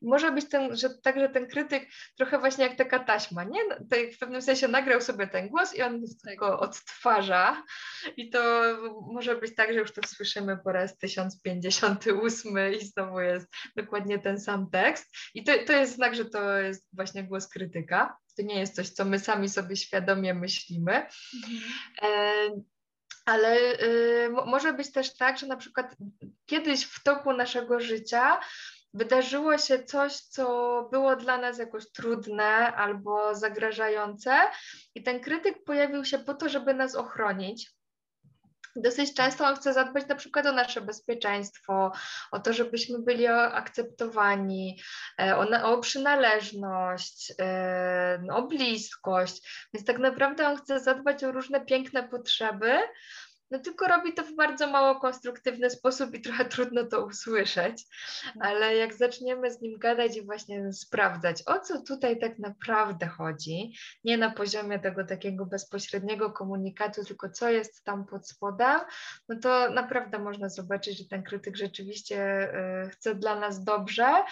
[0.02, 3.60] może być ten, że także ten krytyk trochę właśnie jak taka taśma, nie?
[3.70, 3.76] No,
[4.14, 6.36] w pewnym sensie nagrał sobie ten głos i on tak.
[6.36, 7.64] go odtwarza.
[8.18, 8.42] I to
[9.14, 14.40] może być tak, że już to słyszymy po raz 1058 i znowu jest dokładnie ten
[14.40, 15.16] sam tekst.
[15.34, 18.11] I to, to jest znak, że to jest właśnie głos krytyka.
[18.42, 20.94] To nie jest coś, co my sami sobie świadomie myślimy.
[20.94, 21.62] Mhm.
[22.02, 22.62] E,
[23.26, 25.96] ale y, może być też tak, że na przykład
[26.46, 28.40] kiedyś w toku naszego życia
[28.94, 30.44] wydarzyło się coś, co
[30.92, 34.40] było dla nas jakoś trudne albo zagrażające,
[34.96, 37.72] i ten krytyk pojawił się po to, żeby nas ochronić
[38.76, 41.92] dosyć często on chce zadbać na przykład o nasze bezpieczeństwo,
[42.32, 44.82] o to, żebyśmy byli akceptowani,
[45.22, 49.68] e, o, o przynależność, e, o bliskość.
[49.74, 52.80] Więc tak naprawdę on chce zadbać o różne piękne potrzeby,
[53.52, 57.84] no tylko robi to w bardzo mało konstruktywny sposób i trochę trudno to usłyszeć,
[58.40, 63.74] ale jak zaczniemy z nim gadać i właśnie sprawdzać, o co tutaj tak naprawdę chodzi,
[64.04, 68.80] nie na poziomie tego takiego bezpośredniego komunikatu, tylko co jest tam pod spodem,
[69.30, 72.50] no to naprawdę można zobaczyć, że ten krytyk rzeczywiście
[72.86, 74.24] y, chce dla nas dobrze, E,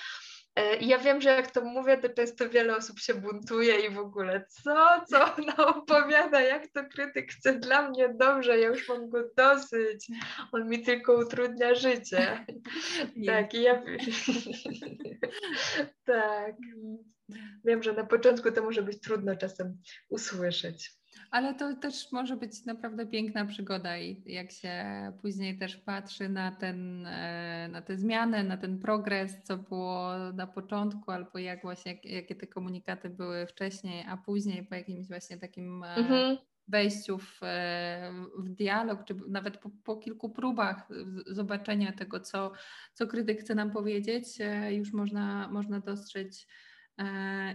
[0.82, 4.45] ja wiem, że jak to mówię, to często wiele osób się buntuje i w ogóle
[4.50, 9.24] co, co ona opowiada, jak to krytyk chce dla mnie dobrze, ja już mam go
[9.38, 10.12] dosyć,
[10.52, 12.45] on mi tylko utrudnia życie.
[13.15, 13.26] Nie.
[13.26, 13.84] Tak, i ja
[16.06, 16.56] tak.
[17.65, 19.78] Wiem, że na początku to może być trudno czasem
[20.10, 20.99] usłyszeć.
[21.32, 24.84] Ale to też może być naprawdę piękna przygoda i jak się
[25.22, 30.48] później też patrzy na, ten, e, na te zmiany, na ten progres, co było na
[30.48, 35.38] początku, albo jak właśnie, jak, jakie te komunikaty były wcześniej, a później po jakimś właśnie
[35.38, 36.38] takim e, mhm.
[36.67, 40.88] wejściu w, e, w dialog, czy nawet po, po, kilku próbach
[41.28, 42.52] zobaczenia tego, co,
[42.93, 44.26] co krytyk chce nam powiedzieć,
[44.69, 46.48] już można, można dostrzec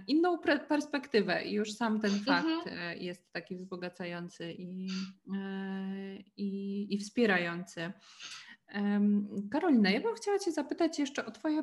[0.07, 2.78] inną perspektywę i już sam ten fakt mhm.
[2.78, 4.88] E, jest taki wzbogacający i,
[5.35, 7.92] e, i, i wspierający.
[9.50, 11.62] Karolina, ja bym chciała Cię zapytać jeszcze o Twoje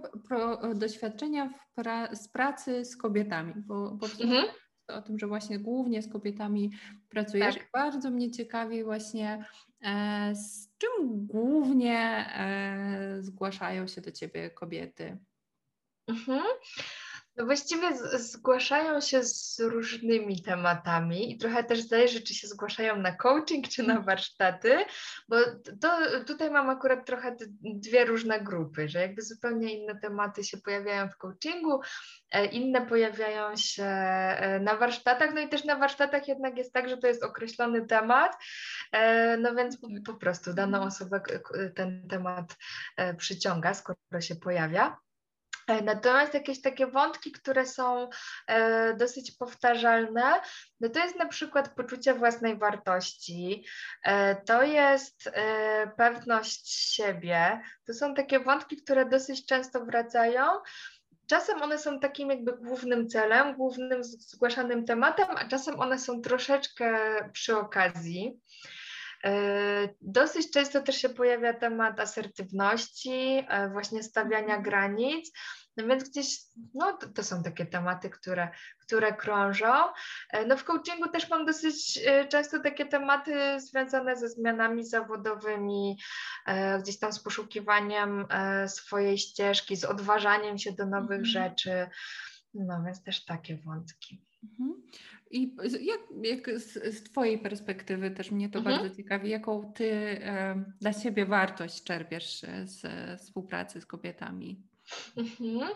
[0.76, 4.46] doświadczenia pra z pracy z kobietami, bo, bo mhm.
[4.88, 6.72] o tym, że właśnie głównie z kobietami
[7.10, 7.56] pracujesz.
[7.56, 7.70] Tak.
[7.74, 9.46] Bardzo mnie ciekawi właśnie,
[10.34, 12.26] z czym głównie
[13.20, 15.18] zgłaszają się do Ciebie kobiety.
[16.08, 16.42] Mhm.
[17.36, 23.16] No właściwie zgłaszają się z różnymi tematami i trochę też zależy, czy się zgłaszają na
[23.16, 24.78] coaching, czy na warsztaty,
[25.30, 25.38] bo
[25.82, 31.10] to, tutaj mam akurat trochę dwie różne grupy, że jakby zupełnie inne tematy się pojawiają
[31.10, 31.80] w coachingu,
[32.32, 36.90] e, inne pojawiają się e, na warsztatach, no i też na warsztatach jednak jest tak,
[36.90, 38.36] że to jest określony temat,
[38.92, 41.22] e, no więc po, po prostu daną osobę
[41.76, 42.58] ten temat
[43.18, 44.98] przyciąga, skoro się pojawia.
[45.72, 48.10] E, natomiast jakieś takie wątki, które są
[48.48, 50.42] e, dosyć powtarzalne,
[50.80, 53.66] no to jest na przykład poczucie własnej wartości,
[54.04, 55.32] e, to jest
[55.98, 57.62] pewność siebie.
[57.88, 60.44] To są takie wątki, które dosyć często wracają.
[61.28, 66.98] Czasem one są takim jakby głównym celem, głównym zgłaszanym tematem, a czasem one są troszeczkę
[67.34, 68.40] przy okazji.
[70.02, 74.64] Dosyć często też się pojawia temat asertywności, właśnie stawiania mhm.
[74.64, 75.32] granic.
[75.78, 76.38] No więc gdzieś,
[76.74, 79.74] no to, to, są takie tematy, które, które krążą.
[80.30, 85.98] E, no w coachingu też mam dosyć e, często takie tematy związane ze zmianami zawodowymi,
[86.46, 88.26] e, gdzieś tam z poszukiwaniem
[88.68, 91.26] swojej ścieżki, z odważaniem się do nowych mhm.
[91.26, 91.90] rzeczy.
[92.54, 94.22] No więc też takie wątki.
[95.32, 98.78] I jak, jak z, z, Twojej perspektywy też mnie to mhm.
[98.78, 99.92] bardzo ciekawi, jaką Ty
[100.24, 104.72] e, dla siebie wartość czerpiesz z, z współpracy z kobietami?
[105.18, 105.70] Mhm.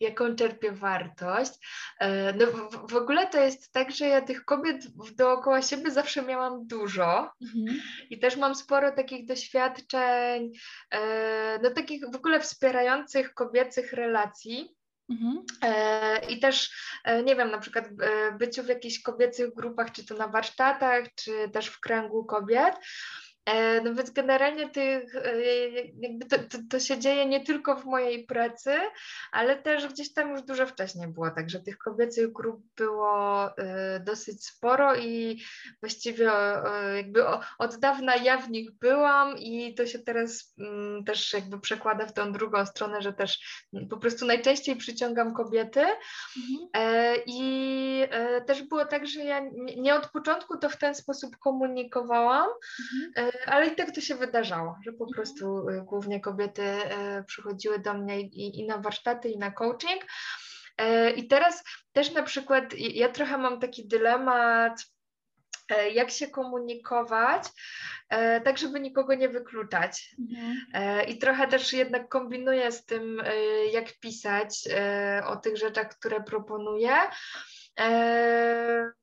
[0.00, 1.52] Jaką czerpię wartość?
[2.00, 6.22] E, no w, w, ogóle to jest tak, że ja tych kobiet dookoła siebie zawsze
[6.22, 7.80] miałam dużo mhm.
[8.10, 10.50] i też mam sporo takich doświadczeń,
[10.90, 14.77] e, no takich w ogóle wspierających kobiecych relacji.
[15.10, 15.44] Mhm.
[15.62, 16.70] E, I też,
[17.24, 17.84] nie wiem, na przykład
[18.38, 22.74] byciu w jakichś kobiecych grupach, czy to na warsztatach, czy też w kręgu kobiet.
[23.48, 25.42] E, no więc generalnie tych, e,
[26.00, 28.76] jakby to, to, to, się dzieje nie tylko w mojej pracy,
[29.32, 34.46] ale też gdzieś tam już dużo wcześniej było, także tych kobiecych grup było e, dosyć
[34.46, 35.42] sporo i
[35.82, 36.30] właściwie
[36.96, 37.26] jakby
[37.58, 42.12] od dawna ja w nich byłam i to się teraz mm, też jakby przekłada w
[42.12, 45.80] tą drugą stronę, że też po prostu najczęściej przyciągam kobiety.
[46.36, 47.18] Mhm.
[47.26, 48.02] i
[48.46, 49.40] też było tak, że ja
[49.76, 52.48] nie od początku to w ten sposób komunikowałam,
[53.14, 55.14] mhm ale i tak to się wydarzało, że po mhm.
[55.14, 60.02] prostu y, głównie kobiety y, przychodziły do mnie i, i na warsztaty, i na coaching.
[60.80, 64.84] Y, I teraz też na przykład ja trochę mam taki dylemat,
[65.92, 67.42] jak się komunikować,
[68.44, 70.16] tak żeby nikogo nie wykluczać.
[70.18, 71.06] Mhm.
[71.08, 73.22] I trochę też jednak kombinuję z tym,
[73.72, 74.68] jak pisać
[75.26, 76.92] o tych rzeczach, które proponuję.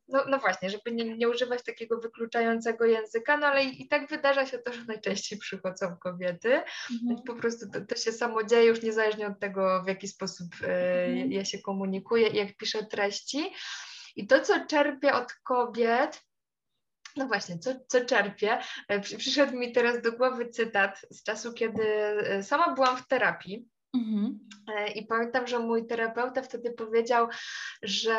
[0.08, 4.10] No, no właśnie, żeby nie, nie, używać takiego wykluczającego języka, no ale i, i, tak
[4.10, 6.62] wydarza się to, że najczęściej przychodzą kobiety.
[6.92, 7.24] Mhm.
[7.28, 11.06] Po prostu to, to, się samo dzieje już niezależnie od tego, w jaki sposób e,
[11.06, 11.32] mhm.
[11.32, 13.54] ja się komunikuję i jak piszę treści.
[14.16, 16.22] I to, co czerpię od kobiet,
[17.16, 18.60] no właśnie, co, co czerpię?
[18.88, 23.68] E, przyszedł mi teraz do głowy cytat z czasu, kiedy e, sama byłam w terapii.
[23.96, 24.40] Mhm.
[24.68, 27.28] E, I pamiętam, że mój terapeuta wtedy powiedział,
[27.84, 28.16] że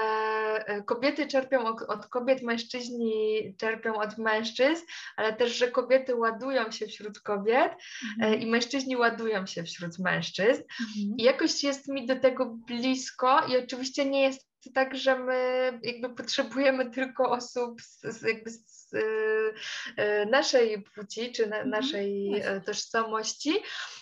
[0.67, 4.85] e, kobiety czerpią od, od, kobiet, mężczyźni czerpią od mężczyzn,
[5.17, 8.41] ale też, że kobiety ładują się wśród kobiet e, mhm.
[8.41, 10.63] i mężczyźni ładują się wśród mężczyzn.
[10.81, 11.17] Mhm.
[11.19, 16.15] I jakoś jest mi do tego blisko i oczywiście nie jest tak, że my jakby
[16.15, 21.71] potrzebujemy tylko osób z, z, jakby z y, naszej płci czy na, mhm.
[21.71, 23.55] naszej y, tożsamości,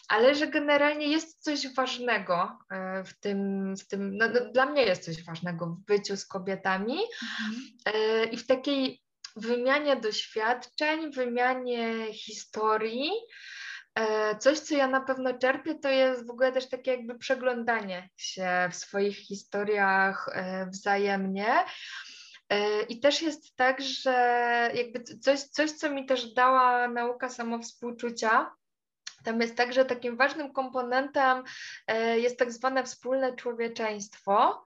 [0.09, 2.59] ale że generalnie jest coś ważnego
[3.00, 6.27] y, w tym, w tym no, no, dla mnie jest coś ważnego w byciu z
[6.27, 8.31] kobietami mhm.
[8.31, 9.05] i w takiej
[9.37, 13.11] wymianie doświadczeń, wymianie historii.
[13.94, 18.09] E, coś, co ja na pewno czerpię, to jest w ogóle też takie jakby przeglądanie
[18.16, 21.64] się w swoich historiach e, wzajemnie.
[22.48, 24.12] E, I też jest tak, że
[24.74, 28.50] jakby coś, coś, co mi też dała nauka samowspółczucia,
[29.24, 31.42] tam jest tak, że takim ważnym komponentem
[32.16, 34.64] jest tak zwane wspólne człowieczeństwo.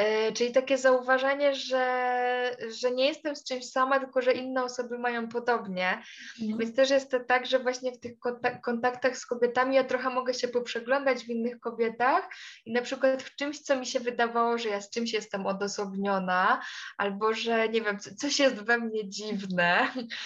[0.00, 4.98] E, czyli takie zauważenie, że, że nie jestem z czymś sama, tylko że inne osoby
[4.98, 6.02] mają podobnie.
[6.40, 6.58] Mhm.
[6.58, 8.12] Więc też jest to tak, że właśnie w tych
[8.62, 12.28] kontaktach z kobietami ja trochę mogę się poprzeglądać w innych kobietach
[12.66, 16.60] i na przykład w czymś, co mi się wydawało, że ja z czymś jestem odosobniona,
[16.98, 19.80] albo że nie wiem, coś jest we mnie dziwne,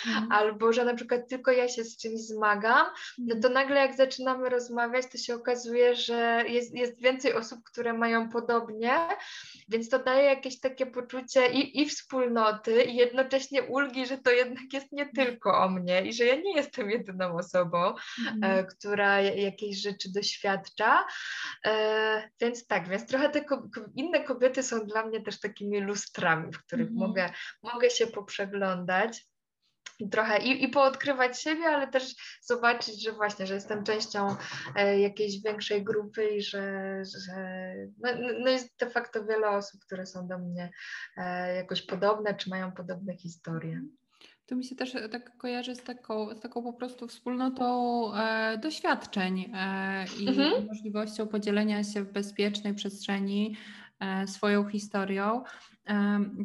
[0.06, 0.32] mhm.
[0.32, 2.86] albo że na przykład tylko ja się z czymś zmagam,
[3.18, 7.92] no to nagle jak zaczynamy rozmawiać, to się okazuje, że jest, jest więcej osób, które
[7.92, 8.94] mają podobnie
[9.68, 14.72] więc to daje jakieś takie poczucie i, i wspólnoty, i jednocześnie ulgi, że to jednak
[14.72, 17.94] jest nie tylko o mnie i że ja nie jestem jedyną osobą,
[18.32, 18.66] mm.
[18.66, 21.06] która jakiejś rzeczy doświadcza.
[21.66, 23.62] E, więc tak, więc trochę te ko
[23.94, 26.98] inne kobiety są dla mnie też takimi lustrami, w których mm.
[26.98, 27.30] mogę,
[27.62, 29.33] mogę się poprzeglądać
[30.10, 34.36] trochę i, i poodkrywać siebie, ale też zobaczyć, że właśnie, że jestem częścią
[34.76, 37.34] e, jakiejś większej grupy i że, że
[37.98, 40.70] no, no jest de facto wiele osób, które są do mnie
[41.16, 43.80] e, jakoś podobne, czy mają podobne historie.
[44.46, 49.50] To mi się też tak kojarzy z taką, z taką po prostu wspólnotą e, doświadczeń
[49.54, 50.66] e, i mhm.
[50.66, 53.83] możliwością podzielenia się w bezpiecznej przestrzeni e,
[54.26, 55.42] swoją historią.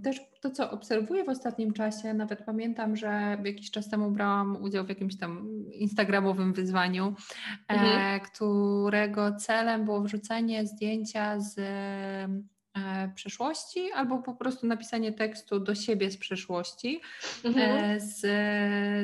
[0.03, 4.85] Też to, co obserwuję w ostatnim czasie, nawet pamiętam, że jakiś czas temu brałam udział
[4.85, 7.15] w jakimś tam instagramowym wyzwaniu,
[7.69, 8.19] e, mhm.
[8.19, 12.58] którego celem było wrzucenie zdjęcia z E,
[13.15, 17.01] przeszłości, albo po prostu napisanie tekstu do siebie z przeszłości,
[17.43, 17.77] mhm.
[17.77, 18.21] E, z,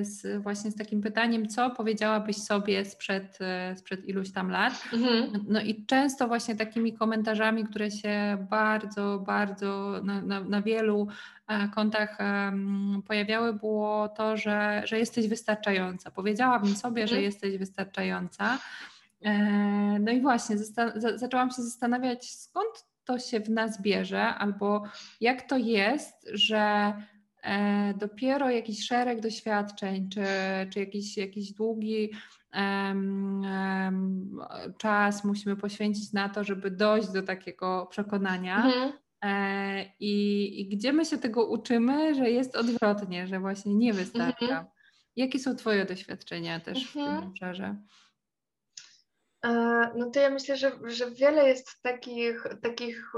[0.08, 4.74] z, właśnie z takim pytaniem, co powiedziałabyś sobie sprzed, e, sprzed iluś tam lat.
[4.94, 5.46] Mhm.
[5.48, 11.08] No i często właśnie takimi komentarzami, które się bardzo, bardzo na, na, na wielu
[11.76, 12.18] kontach
[13.08, 16.12] pojawiały, było to, że, że jesteś wystarczająca.
[16.12, 17.08] Powiedziałabym sobie, mhm.
[17.08, 18.60] że jesteś wystarczająca.
[20.00, 20.58] No i właśnie,
[21.16, 24.84] zaczęłam się zastanawiać, skąd to się w nas bierze, albo
[25.22, 26.94] jak to jest, że
[27.44, 30.26] e, dopiero jakiś szereg doświadczeń, czy,
[30.74, 32.12] czy jakiś, jakiś długi
[32.54, 34.39] um, um,
[34.78, 38.65] czas musimy poświęcić na to, żeby dojść do takiego przekonania.
[38.65, 38.91] Mhm.
[39.22, 44.46] E, i, I gdzie my się tego uczymy, że jest odwrotnie, że właśnie nie wystarcza.
[44.46, 44.65] Mhm.
[45.15, 47.28] Jakie są Twoje doświadczenia też w tym mhm.
[47.28, 47.76] obszarze?
[49.45, 49.49] E,
[49.95, 53.12] no to ja myślę, że, że wiele jest takich, takich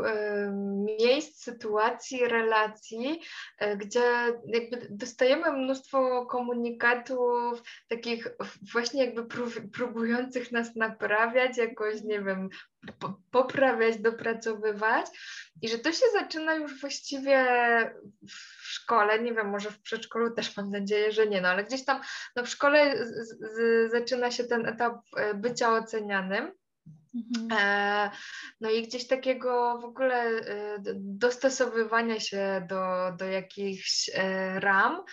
[0.99, 3.21] miejsc, sytuacji, relacji,
[3.59, 4.01] e, gdzie
[4.45, 8.27] jakby dostajemy mnóstwo komunikatów takich
[8.73, 9.25] właśnie jakby
[9.73, 12.49] próbujących nas naprawiać, jakoś, nie wiem,
[13.31, 15.05] poprawiać, dopracowywać
[15.61, 17.45] i że to się zaczyna już właściwie
[18.29, 21.85] w szkole, nie wiem, może w przedszkolu też mam nadzieję, że nie, no ale gdzieś
[21.85, 22.01] tam
[22.35, 26.51] no w szkole z, z, zaczyna się ten etap e, bycia ocenianym.
[27.15, 27.59] Mhm.
[27.59, 28.11] E,
[28.61, 34.09] no i gdzieś takiego w ogóle e, dostosowywania się do, do jakichś
[34.55, 35.03] ram.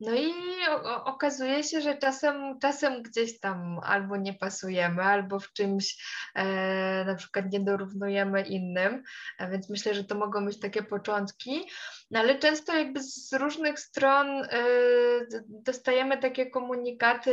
[0.00, 0.32] No i
[1.04, 7.14] okazuje się, że czasem, czasem gdzieś tam albo nie pasujemy, albo w czymś e, na
[7.14, 9.02] przykład nie dorównujemy innym,
[9.50, 11.66] więc myślę, że to mogą być takie początki,
[12.10, 14.48] no ale często jakby z różnych stron e,
[15.48, 17.32] dostajemy takie komunikaty,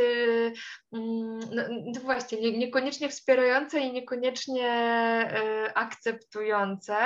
[0.92, 1.62] mm, no,
[1.94, 6.96] no właśnie, nie, niekoniecznie wspierające i niekoniecznie e, akceptujące.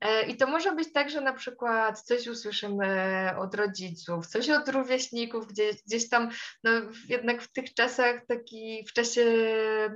[0.00, 4.68] E, I to może być tak, że na przykład coś usłyszymy od rodziców, coś od
[4.68, 6.30] rówieśników, gdzieś, gdzieś tam,
[6.64, 6.70] no
[7.08, 9.24] jednak w tych czasach taki, w czasie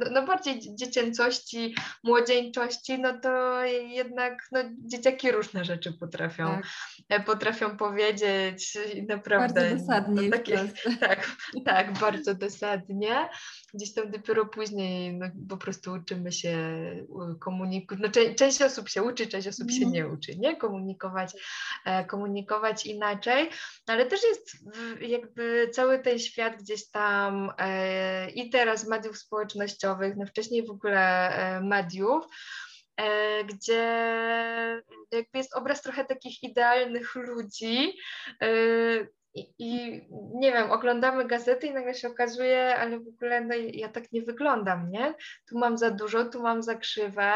[0.01, 6.74] no, no bardziej dziecięcości, młodzieńczości, no to jednak no, dzieciaki różne rzeczy potrafią, tak.
[7.09, 9.61] E, potrafią powiedzieć naprawdę.
[9.61, 10.22] Bardzo dosadnie.
[10.22, 10.68] No, takie,
[11.01, 13.29] tak, tak, bardzo dosadnie.
[13.75, 16.57] Gdzieś tam dopiero później no, po prostu uczymy się
[17.41, 18.03] komunikować.
[18.03, 20.18] No, część, część osób się uczy, część osób się nie mhm.
[20.18, 20.57] uczy, nie?
[20.57, 21.33] Komunikować,
[21.85, 23.51] e, komunikować inaczej,
[23.87, 24.57] ale też jest
[25.01, 31.31] jakby cały ten świat gdzieś tam e, i teraz mediów społecznościowych, no wcześniej w ogóle
[31.62, 32.25] mediów,
[33.45, 33.82] gdzie
[35.12, 37.99] jakby jest obraz trochę takich idealnych ludzi,
[39.35, 40.03] i, I,
[40.35, 44.22] nie wiem, oglądamy gazety i nagle się okazuje, ale w ogóle no, ja tak nie
[44.22, 45.14] wyglądam, nie?
[45.49, 47.32] Tu mam za dużo, tu mam za krzywe,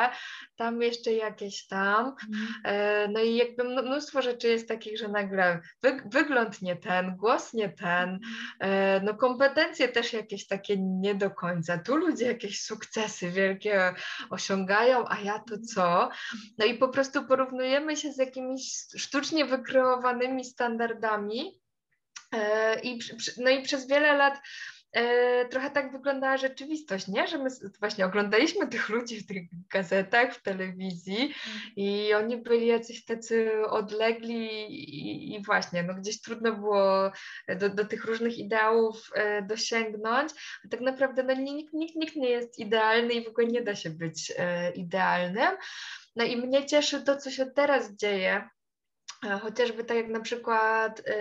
[0.57, 2.15] tam jeszcze jakieś tam.
[2.65, 3.13] Mm.
[3.13, 7.69] No i jakby mnóstwo rzeczy jest takich, że nagle wy, wygląd nie ten, głos nie
[7.69, 8.21] ten, mhm.
[8.61, 11.79] e, no kompetencje też jakieś takie nie do końca.
[11.79, 13.95] Tu ludzie jakieś sukcesy wielkie
[14.31, 16.09] osiągają, a ja to co?
[16.59, 21.61] No i po prostu porównujemy się z jakimiś sztucznie wykreowanymi standardami
[22.83, 22.99] I,
[23.37, 24.41] no i przez wiele lat
[24.93, 27.27] e, trochę tak wyglądała rzeczywistość, nie?
[27.27, 27.51] Że my
[27.81, 31.35] właśnie oglądaliśmy tych ludzi w tych gazetach, w telewizji
[31.77, 37.13] i oni byli jacyś tacy odlegli i, i właśnie, no gdzieś trudno było
[37.57, 40.33] do, do tych różnych ideałów e, dosięgnąć,
[40.65, 43.75] a tak naprawdę no, nikt, nikt, nikt nie jest idealny i w ogóle nie da
[43.75, 44.33] się być
[44.75, 45.57] idealnym.
[46.17, 48.49] No i mnie cieszy to, co się teraz dzieje,
[49.43, 51.13] Chociażby tak jak na przykład y,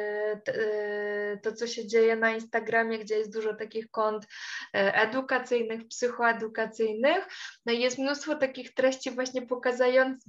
[0.52, 4.28] y, to, co się dzieje na Instagramie, gdzie jest dużo takich kont
[4.74, 7.28] edukacyjnych, psychoedukacyjnych,
[7.66, 9.48] no i jest mnóstwo takich treści właśnie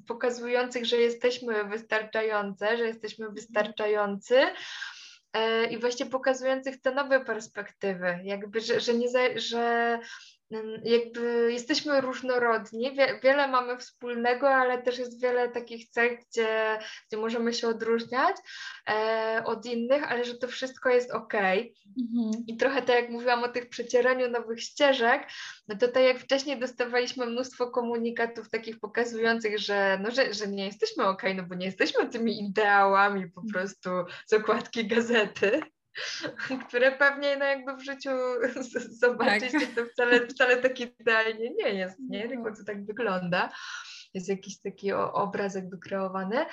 [0.06, 4.40] pokazujących, że jesteśmy wystarczające, że jesteśmy wystarczający
[5.70, 9.08] i właśnie pokazujących te nowe perspektywy, jakby, że, że, nie
[9.40, 9.98] że
[10.84, 16.78] jakby jesteśmy różnorodni, wie, wiele mamy wspólnego, ale też jest wiele takich cech, gdzie,
[17.08, 18.36] gdzie możemy się odróżniać
[18.90, 21.34] e, od innych, ale że to wszystko jest ok.
[21.34, 22.44] Mhm.
[22.46, 25.28] I trochę tak jak mówiłam o tych przecieraniu nowych ścieżek,
[25.68, 30.64] no to tak jak wcześniej dostawaliśmy mnóstwo komunikatów takich pokazujących, że, no, że, że nie
[30.64, 33.90] jesteśmy ok, no bo nie jesteśmy tymi ideałami po prostu
[34.26, 35.60] z okładki gazety.
[36.68, 38.10] które pewnie no jakby w życiu
[39.02, 39.74] zobaczyć, tak.
[39.76, 42.24] to wcale, wcale tak idealnie nie jest, nie?
[42.24, 42.30] No.
[42.30, 43.50] Tylko to tak wygląda.
[44.14, 46.46] Jest jakiś taki obrazek wykreowany.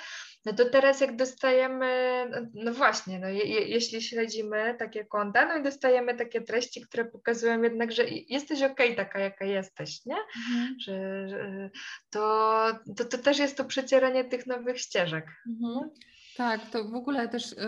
[0.44, 5.56] No to teraz jak dostajemy, no, no właśnie, no je, jeśli śledzimy takie konta, no
[5.56, 10.16] i dostajemy takie treści, które pokazują jednak, że jesteś okej okay, taka, jaka jesteś, nie?
[10.16, 10.76] Mhm.
[10.80, 11.70] Że, że
[12.10, 12.66] to,
[12.96, 15.26] to, to też jest to przecieranie tych nowych ścieżek.
[15.46, 15.90] Mhm.
[16.36, 17.58] Tak, to w ogóle też e,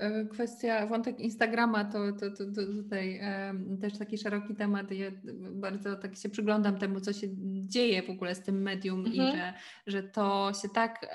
[0.00, 3.20] e, kwestia, wątek Instagrama to, to, to, to tutaj
[3.80, 4.90] też taki szeroki temat.
[4.90, 5.10] Ja
[5.50, 7.26] bardzo tak się przyglądam temu, co się
[7.66, 9.14] dzieje w ogóle z tym medium mhm.
[9.14, 9.54] i że,
[9.86, 11.06] że to się tak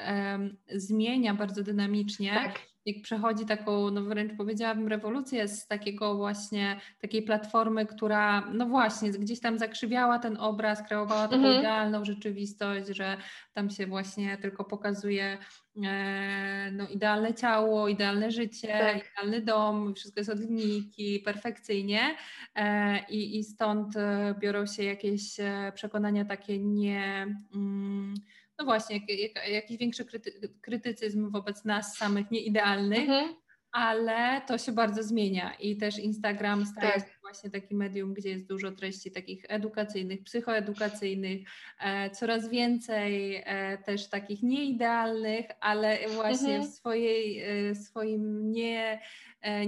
[0.75, 2.33] zmienia bardzo dynamicznie.
[2.33, 8.65] Tak jak przechodzi taką, no wręcz powiedziałabym, rewolucję z takiego właśnie takiej platformy, która, no
[8.65, 11.59] właśnie, gdzieś tam zakrzywiała ten obraz, kreowała taką mhm.
[11.59, 13.17] idealną rzeczywistość, że
[13.53, 15.37] tam się właśnie tylko pokazuje
[15.85, 19.11] e, no, idealne ciało, idealne życie, tak.
[19.11, 22.15] idealny dom, wszystko jest od linijki, perfekcyjnie
[22.55, 25.37] e, i, i stąd e, biorą się jakieś
[25.73, 27.27] przekonania takie nie.
[27.55, 28.13] Mm,
[28.59, 33.09] no właśnie, jak, jak, jakiś większy kryty, krytycyzm wobec nas samych, nieidealnych.
[33.09, 33.35] Mhm.
[33.71, 37.01] ale to się bardzo zmienia i też Instagram staje tak.
[37.01, 41.47] się właśnie takim medium, gdzie jest dużo treści takich edukacyjnych, psychoedukacyjnych,
[41.79, 46.71] e, coraz więcej e, też takich nieidealnych, ale właśnie mhm.
[46.71, 47.39] w swojej,
[47.69, 48.99] e, swoim nie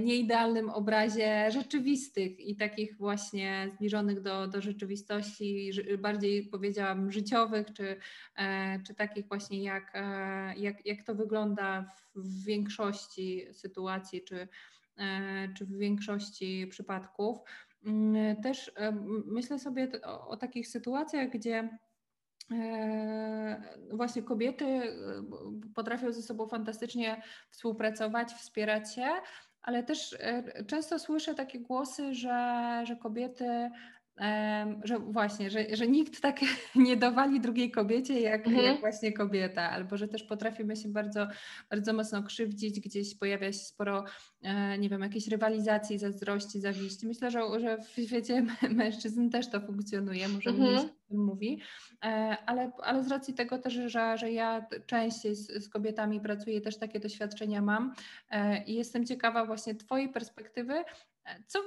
[0.00, 7.96] nieidealnym obrazie rzeczywistych i takich właśnie zbliżonych do, do rzeczywistości, bardziej powiedziałam życiowych, czy,
[8.36, 14.48] e, czy takich właśnie jak, e, jak, jak to wygląda w większości sytuacji, czy,
[15.58, 17.38] czy w większości przypadków.
[17.86, 18.72] Mm, też
[19.26, 21.78] myślę sobie o, o takich sytuacjach, gdzie
[23.92, 24.64] właśnie kobiety
[25.74, 29.08] potrafią ze sobą fantastycznie współpracować, wspierać się,
[29.66, 33.70] ale też e, często słyszę takie głosy, że, że kobiety
[34.84, 36.40] że właśnie, że, że nikt tak
[36.74, 38.64] nie dowali drugiej kobiecie jak, mhm.
[38.64, 41.28] jak właśnie kobieta, albo że też potrafimy się bardzo,
[41.70, 44.04] bardzo mocno krzywdzić, gdzieś pojawia się sporo,
[44.42, 47.06] e, nie wiem, jakiejś rywalizacji, zazdrości, zawiści.
[47.06, 50.68] Myślę, że, że w świecie mężczyzn też to funkcjonuje, może mhm.
[50.68, 51.60] mniej się o tym mówi,
[52.04, 56.60] e, ale, ale z racji tego też, że, że ja częściej z, z kobietami pracuję,
[56.60, 57.94] też takie doświadczenia mam
[58.30, 60.84] e, i jestem ciekawa właśnie Twojej perspektywy,
[61.46, 61.58] co,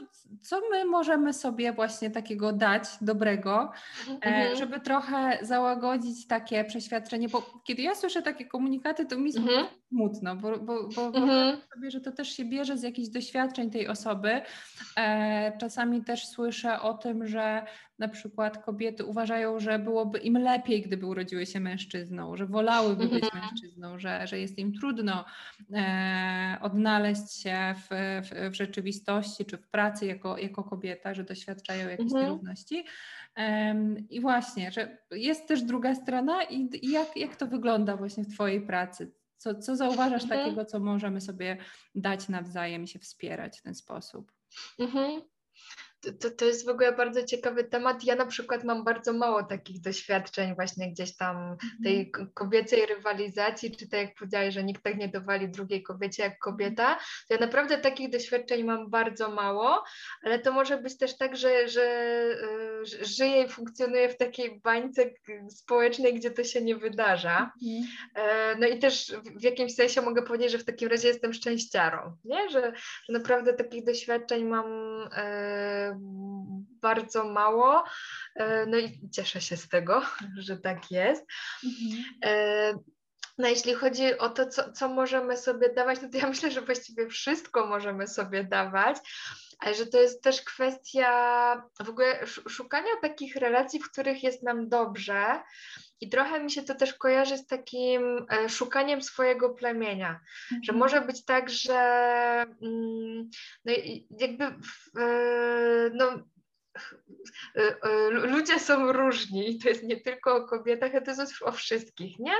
[0.41, 3.71] co my możemy sobie właśnie takiego dać dobrego,
[4.09, 4.57] e, mhm.
[4.57, 9.67] żeby trochę załagodzić takie przeświadczenie, bo kiedy ja słyszę takie komunikaty, to mi mhm.
[9.89, 11.57] Smutno, bo, bo, bo mhm.
[11.73, 14.41] sobie, że to też się bierze z jakichś doświadczeń tej osoby.
[14.97, 17.65] E, czasami też słyszę o tym, że
[17.99, 23.23] na przykład kobiety uważają, że byłoby im lepiej, gdyby urodziły się mężczyzną, że wolałyby być
[23.23, 23.43] mhm.
[23.45, 25.25] mężczyzną, że, że jest im trudno
[25.73, 27.87] e, odnaleźć się w,
[28.23, 32.25] w, w, rzeczywistości czy w pracy jako, jako kobieta, że doświadczają jakiejś mhm.
[32.25, 32.85] nierówności.
[33.37, 33.75] E,
[34.09, 38.33] I właśnie, że jest też druga strona i, i jak, jak to wygląda właśnie w
[38.33, 39.18] Twojej pracy?
[39.39, 40.39] Co, co zauważasz mhm.
[40.39, 41.57] takiego, co możemy sobie
[41.95, 44.31] dać nawzajem i się wspierać w ten sposób?
[44.79, 45.21] Mhm
[46.01, 48.03] to, to jest w ogóle bardzo ciekawy temat.
[48.03, 51.83] Ja na przykład mam bardzo mało takich doświadczeń właśnie gdzieś tam mhm.
[51.83, 56.39] tej kobiecej rywalizacji, czy tak jak powiedziałeś, że nikt tak nie dowali drugiej kobiecie jak
[56.39, 56.95] kobieta.
[57.27, 59.83] To ja naprawdę takich doświadczeń mam bardzo mało,
[60.23, 61.89] ale to może być też tak, że, że,
[62.83, 65.09] że żyję i funkcjonuję w takiej bańce
[65.49, 67.51] społecznej, gdzie to się nie wydarza.
[67.63, 67.87] Mhm.
[68.15, 72.15] E, no i też w jakimś sensie mogę powiedzieć, że w takim razie jestem szczęściarą,
[72.25, 72.49] nie?
[72.49, 72.73] Że,
[73.03, 74.65] że naprawdę takich doświadczeń mam
[75.15, 75.88] e,
[76.81, 77.83] bardzo mało.
[78.35, 80.01] E, no i cieszę się z tego,
[80.47, 81.25] że tak jest.
[81.63, 82.79] Mhm.
[83.39, 86.51] E, no jeśli chodzi o to, co, co możemy sobie dawać, no to ja myślę,
[86.51, 88.97] że właściwie wszystko możemy sobie dawać,
[89.59, 91.11] ale że to jest też kwestia
[91.83, 95.41] w ogóle szukania takich relacji, w których jest nam dobrze.
[96.01, 100.19] I trochę mi się to też kojarzy z takim e, szukaniem swojego plemienia,
[100.49, 100.77] że mhm.
[100.77, 101.79] może być tak, że
[102.61, 103.29] mm,
[103.65, 103.73] no
[104.19, 104.45] jakby
[105.93, 106.38] no, Y, y,
[108.11, 112.33] ludzie są różni, to jest nie tylko o kobietach, ale to jest o wszystkich, nie?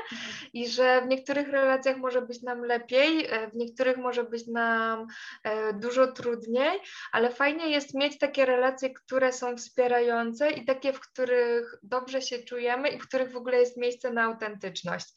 [0.54, 5.08] I że w niektórych relacjach może być nam lepiej, e, w niektórych może być nam
[5.44, 6.80] e, dużo trudniej,
[7.12, 12.40] ale fajnie jest mieć takie relacje, które są wspierające i takie, w których dobrze się
[12.40, 15.08] czujemy i w których w ogóle jest miejsce na autentyczność.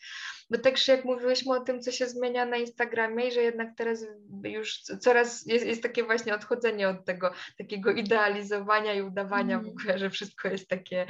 [0.51, 4.07] Bo też jak mówiłyśmy o tym, co się zmienia na Instagramie i że jednak teraz
[4.45, 9.99] już coraz jest, jest takie właśnie odchodzenie od tego takiego idealizowania i udawania w ogóle,
[9.99, 11.07] że wszystko jest takie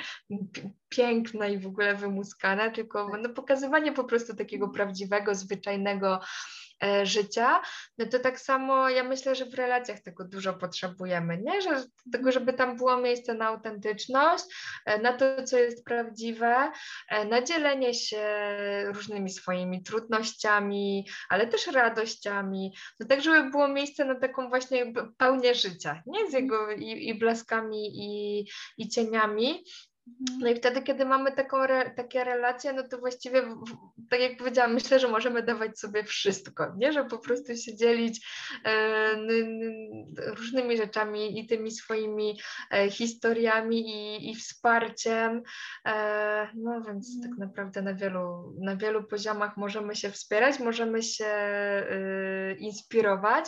[0.88, 6.20] piękne i w ogóle wymuskane, tylko no, pokazywanie po prostu takiego prawdziwego, zwyczajnego
[7.03, 7.62] życia,
[7.99, 11.62] no to tak samo ja myślę, że w relacjach tego dużo potrzebujemy, nie?
[11.62, 14.45] Że tego, żeby tam było miejsce na autentyczność,
[14.85, 16.72] e, na to, co jest prawdziwe,
[17.09, 18.26] e, na dzielenie się
[18.87, 25.55] różnymi swoimi trudnościami, ale też radościami, no tak, żeby było miejsce na taką właśnie pełnię
[25.55, 26.30] życia, nie?
[26.30, 28.45] Z jego i, i blaskami, i,
[28.78, 29.64] i cieniami.
[30.38, 33.42] No i wtedy, kiedy mamy taką re, takie relacje, no to właściwie,
[34.10, 36.92] tak jak powiedziałam, myślę, że możemy dawać sobie wszystko, nie?
[36.92, 38.26] Że po prostu się dzielić
[38.64, 39.16] e,
[40.26, 42.40] różnymi rzeczami i tymi swoimi
[42.70, 45.42] e, historiami i, i wsparciem.
[45.86, 47.48] E, no więc tak mhm.
[47.48, 53.44] naprawdę na wielu, na wielu poziomach możemy się wspierać, możemy się e, inspirować.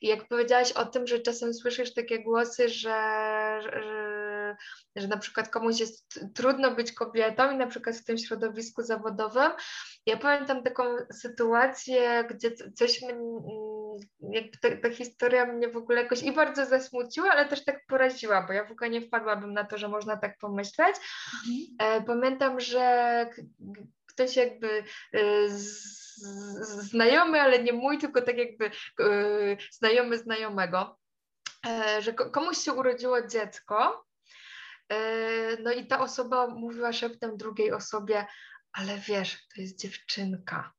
[0.00, 2.98] I jak powiedziałaś o tym, że czasem słyszysz takie głosy, że,
[3.62, 3.70] że,
[4.96, 9.50] że na przykład komuś jest trudno być kobietą i na przykład w tym środowisku zawodowym.
[10.06, 13.00] Ja pamiętam taką sytuację, gdzie coś
[14.32, 18.42] jakby ta, ta, historia mnie w ogóle jakoś i bardzo zasmuciła, ale też tak poraziła,
[18.46, 20.96] bo ja w ogóle nie wpadłabym na to, że można tak pomyśleć.
[21.48, 22.02] Mhm.
[22.02, 23.26] E, pamiętam, że
[24.06, 24.84] ktoś jakby
[26.68, 28.70] znajomy, ale nie mój, tylko tak jakby
[29.70, 30.98] znajomy znajomego,
[32.00, 34.05] że komuś się urodziło dziecko,
[35.64, 38.26] no i ta osoba mówiła szeptem drugiej osobie,
[38.72, 40.72] ale wiesz, to jest dziewczynka.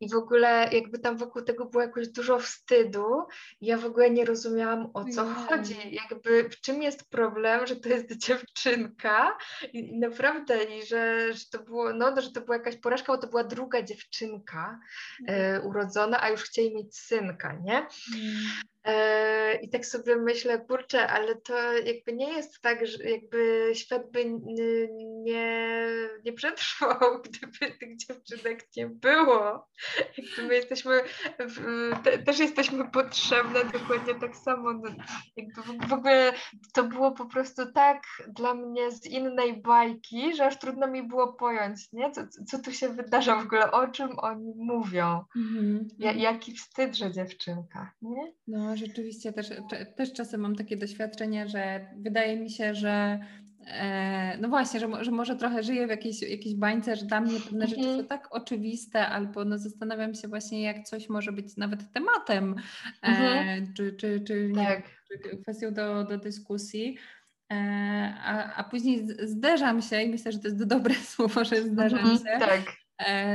[0.00, 3.06] I w ogóle jakby tam wokół tego było jakoś dużo wstydu.
[3.60, 5.76] Ja w ogóle nie rozumiałam o co chodzi.
[5.90, 9.38] Jakby w czym jest problem, że to jest dziewczynka
[9.72, 13.26] i, naprawdę i że, że to było, no, że to była jakaś porażka, bo to
[13.26, 14.80] była druga dziewczynka
[15.28, 17.76] e, urodzona, a już chcieli mieć synka, nie?
[17.76, 18.44] Mm.
[18.84, 24.10] E, I tak sobie myślę, kurczę, ale to jakby nie jest tak, że jakby świat
[24.10, 24.24] by
[25.24, 25.68] nie,
[26.24, 29.68] nie przetrwał, gdyby tych dziewczynek nie było.
[30.48, 31.00] My jesteśmy,
[32.04, 34.72] te, też jesteśmy potrzebne dokładnie tak samo.
[34.72, 34.90] No,
[35.36, 36.32] jakby w ogóle
[36.72, 41.32] to było po prostu tak dla mnie z innej bajki, że aż trudno mi było
[41.32, 42.10] pojąć, nie?
[42.10, 45.24] Co, co tu się wydarza w ogóle, o czym oni mówią.
[45.36, 45.78] -hmm.
[45.98, 48.32] ja, jaki wstyd, że dziewczynka, nie?
[48.48, 49.48] No, rzeczywiście też,
[49.96, 53.18] też czasem mam takie doświadczenie, że wydaje mi się, że
[54.40, 57.66] no właśnie, że, że może trochę żyję w jakiejś, jakiejś bańce, że dla mnie pewne
[57.66, 58.00] rzeczy mhm.
[58.00, 62.54] są tak oczywiste, albo no zastanawiam się właśnie, jak coś może być nawet tematem,
[63.02, 63.74] e, mhm.
[63.74, 64.64] czy, czy, czy, tak.
[64.66, 66.98] nie, czy kwestią do, do dyskusji.
[67.52, 67.56] E,
[68.24, 72.18] a, a później zderzam się i myślę, że to jest dobre słowo, że zderzam mhm,
[72.18, 72.46] się.
[72.46, 72.83] Tak E,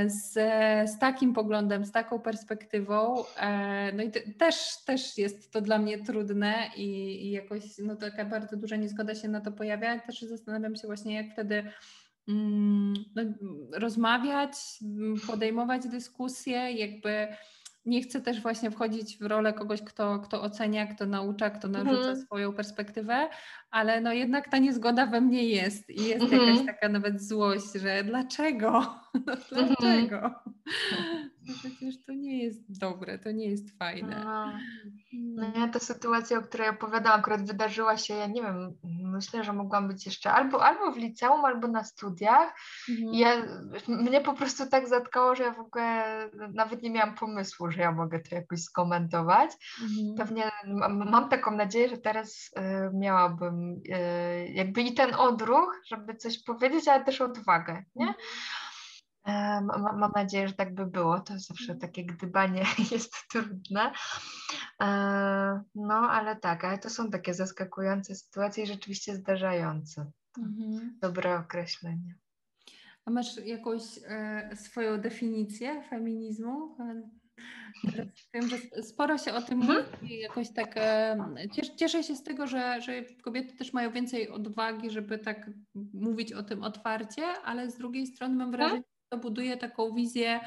[0.08, 0.34] z,
[0.90, 3.24] z takim poglądem, z taką perspektywą.
[3.40, 4.56] E, no i też,
[4.86, 6.86] też jest to dla mnie trudne i,
[7.28, 10.00] i jakoś no, taka bardzo duża niezgoda się na to pojawia.
[10.00, 11.72] Też zastanawiam się właśnie, jak wtedy
[12.28, 13.24] mm, no,
[13.74, 14.54] rozmawiać,
[15.28, 17.28] podejmować dyskusje, jakby
[17.86, 21.98] nie chcę też właśnie wchodzić w rolę kogoś, kto, kto ocenia, kto naucza, kto narzuca
[21.98, 22.22] mhm.
[22.22, 23.30] swoją perspektywę,
[23.72, 26.48] ale no jednak ta niezgoda we mnie jest i jest mhm.
[26.48, 29.00] jakaś taka nawet złość, że dlaczego?
[29.26, 30.22] No, dlaczego?
[30.22, 34.24] No przecież to nie jest dobre, to nie jest fajne.
[34.24, 34.54] No,
[35.14, 39.54] no ja ta sytuacja, o której opowiadałam, akurat wydarzyła się, ja nie wiem, myślę, że
[39.54, 42.56] mogłam być jeszcze albo, albo w liceum, albo na studiach.
[42.90, 43.14] Mhm.
[43.14, 43.30] Ja,
[43.88, 47.92] mnie po prostu tak zatkało, że ja w ogóle nawet nie miałam pomysłu, że ja
[47.92, 49.52] mogę to jakoś skomentować.
[49.82, 50.16] Mhm.
[50.18, 50.52] Pewnie
[50.90, 56.88] mam taką nadzieję, że teraz y, miałabym y, jakby i ten odruch, żeby coś powiedzieć,
[56.88, 58.14] ale też odwagę, nie?
[59.62, 61.20] Mam, mam nadzieję, że tak by było.
[61.20, 61.80] To zawsze mhm.
[61.80, 63.92] takie gdybanie jest trudne.
[64.82, 64.88] E,
[65.76, 70.12] no, ale tak, ale to są takie zaskakujące sytuacje i rzeczywiście zdarzające.
[70.38, 70.98] Mhm.
[71.02, 72.16] Dobre określenie.
[73.06, 76.78] A masz jakąś e, swoją definicję feminizmu?
[78.34, 79.86] Wiem, że sporo się o tym mhm.
[80.02, 81.18] mówi, jakoś tak e,
[81.76, 85.50] cieszę się z tego, że, że kobiety też mają więcej odwagi, żeby tak
[85.94, 88.84] mówić o tym otwarcie, ale z drugiej strony mam wrażenie, mhm.
[88.84, 90.40] że to buduje taką wizję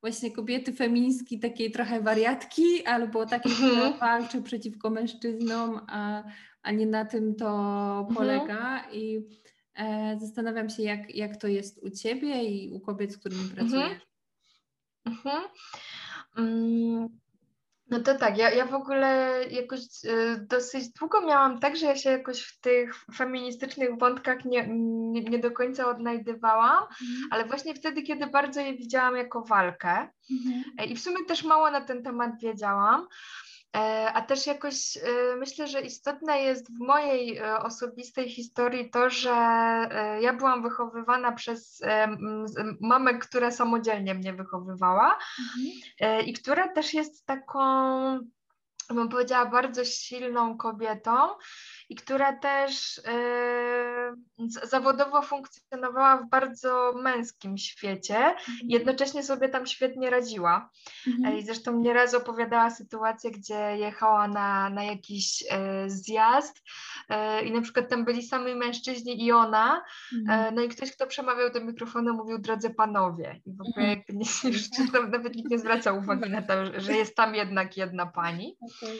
[0.00, 3.98] właśnie kobiety feministki, takiej trochę wariatki, albo takiej, która mhm.
[3.98, 6.22] walczy przeciwko mężczyznom, a,
[6.62, 8.90] a nie na tym to polega.
[8.92, 9.28] I
[9.74, 14.06] e, zastanawiam się, jak, jak to jest u Ciebie i u kobiet, z którymi pracujesz.
[15.04, 15.42] Mhm.
[16.36, 17.08] Mm,
[17.90, 21.96] no to tak, ja, ja w ogóle jakoś y, dosyć długo miałam tak, że ja
[21.96, 27.28] się jakoś w tych feministycznych wątkach nie, nie, nie do końca odnajdywałam, mhm.
[27.30, 30.08] ale właśnie wtedy, kiedy bardzo je widziałam jako walkę.
[30.78, 33.06] E, i w sumie też mało na ten temat wiedziałam,
[34.14, 39.30] a też jakoś e, myślę, że istotne jest w mojej e, osobistej historii to, że
[40.20, 41.82] ja byłam wychowywana przez
[42.80, 45.18] mamę, która samodzielnie mnie wychowywała
[46.00, 46.26] mhm.
[46.26, 47.60] i która też jest taką,
[48.90, 51.12] bym powiedziała, bardzo silną kobietą
[51.88, 53.00] i która też
[54.38, 58.58] yy, zawodowo funkcjonowała w bardzo męskim świecie, mhm.
[58.62, 60.70] jednocześnie sobie tam świetnie radziła.
[61.06, 61.38] Mhm.
[61.38, 65.48] I zresztą nieraz opowiadała sytuację, gdzie jechała na, na jakiś yy,
[65.86, 66.62] zjazd
[67.10, 69.84] yy, i na przykład tam byli sami mężczyźni i ona,
[70.18, 70.54] mhm.
[70.54, 73.40] no i ktoś, kto przemawiał do mikrofonu, mówił drodzy panowie.
[73.46, 74.18] I w ogóle mhm.
[74.18, 78.56] nie, nawet nikt nie zwraca uwagi na to, że jest tam jednak jedna pani.
[78.76, 78.98] Okay.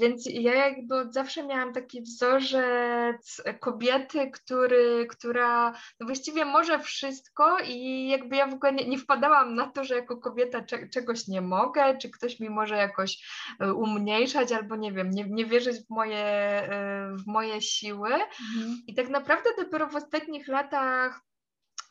[0.00, 8.08] Więc ja jakby zawsze miałam taki wzorzec kobiety, który, która no właściwie może wszystko i
[8.08, 11.40] jakby ja w ogóle nie, nie wpadałam na to, że jako kobieta cze, czegoś nie
[11.40, 13.18] mogę, czy ktoś mi może jakoś
[13.60, 18.12] e, umniejszać albo nie wiem, nie, nie wierzyć w moje, e, w moje siły.
[18.12, 18.82] Mhm.
[18.86, 21.20] I tak naprawdę dopiero w ostatnich latach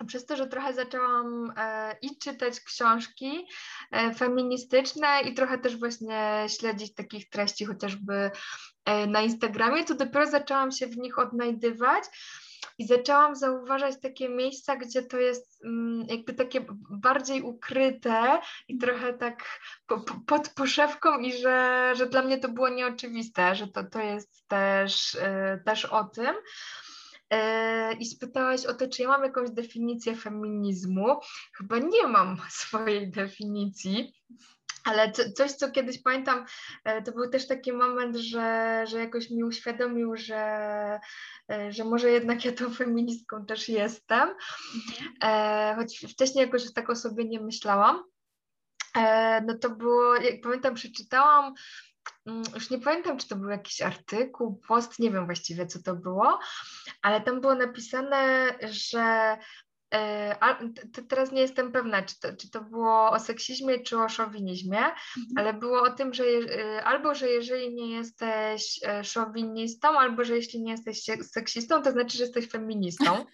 [0.07, 3.47] przez to, że trochę zaczęłam e, i czytać książki
[3.91, 8.31] e, feministyczne i trochę też właśnie śledzić takich treści chociażby
[8.85, 12.03] e, na Instagramie, to dopiero zaczęłam się w nich odnajdywać.
[12.77, 19.13] i zaczęłam zauważać takie miejsca, gdzie to jest mm, jakby takie bardziej ukryte i trochę
[19.13, 23.83] tak po, po, pod poszewką i że, że dla mnie to było nieoczywiste, że to,
[23.83, 26.35] to jest też, yy, też o tym.
[27.29, 31.19] E, i spytałaś o to, czy ja mam jakąś definicję feminizmu.
[31.57, 34.13] Chyba nie mam swojej definicji.
[34.83, 36.45] Ale co, coś, co kiedyś pamiętam,
[36.83, 40.39] e, to był też taki moment, że, że jakoś mi uświadomił, że,
[41.51, 44.29] e, że może jednak ja tą feministką też jestem,
[45.75, 48.03] choć wcześniej jakoś tak o sobie nie myślałam.
[49.47, 51.53] No to było, jak pamiętam, przeczytałam
[52.25, 55.95] Mm, już nie pamiętam, czy to był jakiś artykuł, post, nie wiem właściwie, co to
[55.95, 56.39] było,
[57.01, 59.37] ale tam było napisane, że
[59.95, 60.35] e,
[61.07, 64.95] teraz nie jestem pewna, czy to, czy to było o seksizmie, czy o szowinizmie, mhm.
[65.37, 70.35] ale było o tym, że je, albo, że jeżeli nie jesteś e, szowinistą, albo, że
[70.35, 73.05] jeśli nie jesteś seksistą, to znaczy, że jesteś feministą.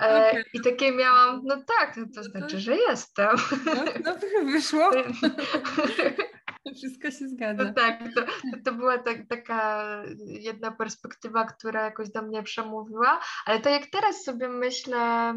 [0.00, 0.44] E, okay.
[0.52, 3.36] I takie miałam, no tak, no to no znaczy, że jestem.
[3.66, 4.90] No, no wyszło.
[6.76, 7.64] Wszystko się zgadza.
[7.64, 8.22] No tak, to,
[8.64, 9.84] to była tak, taka
[10.26, 15.34] jedna perspektywa, która jakoś do mnie przemówiła, ale to jak teraz sobie myślę,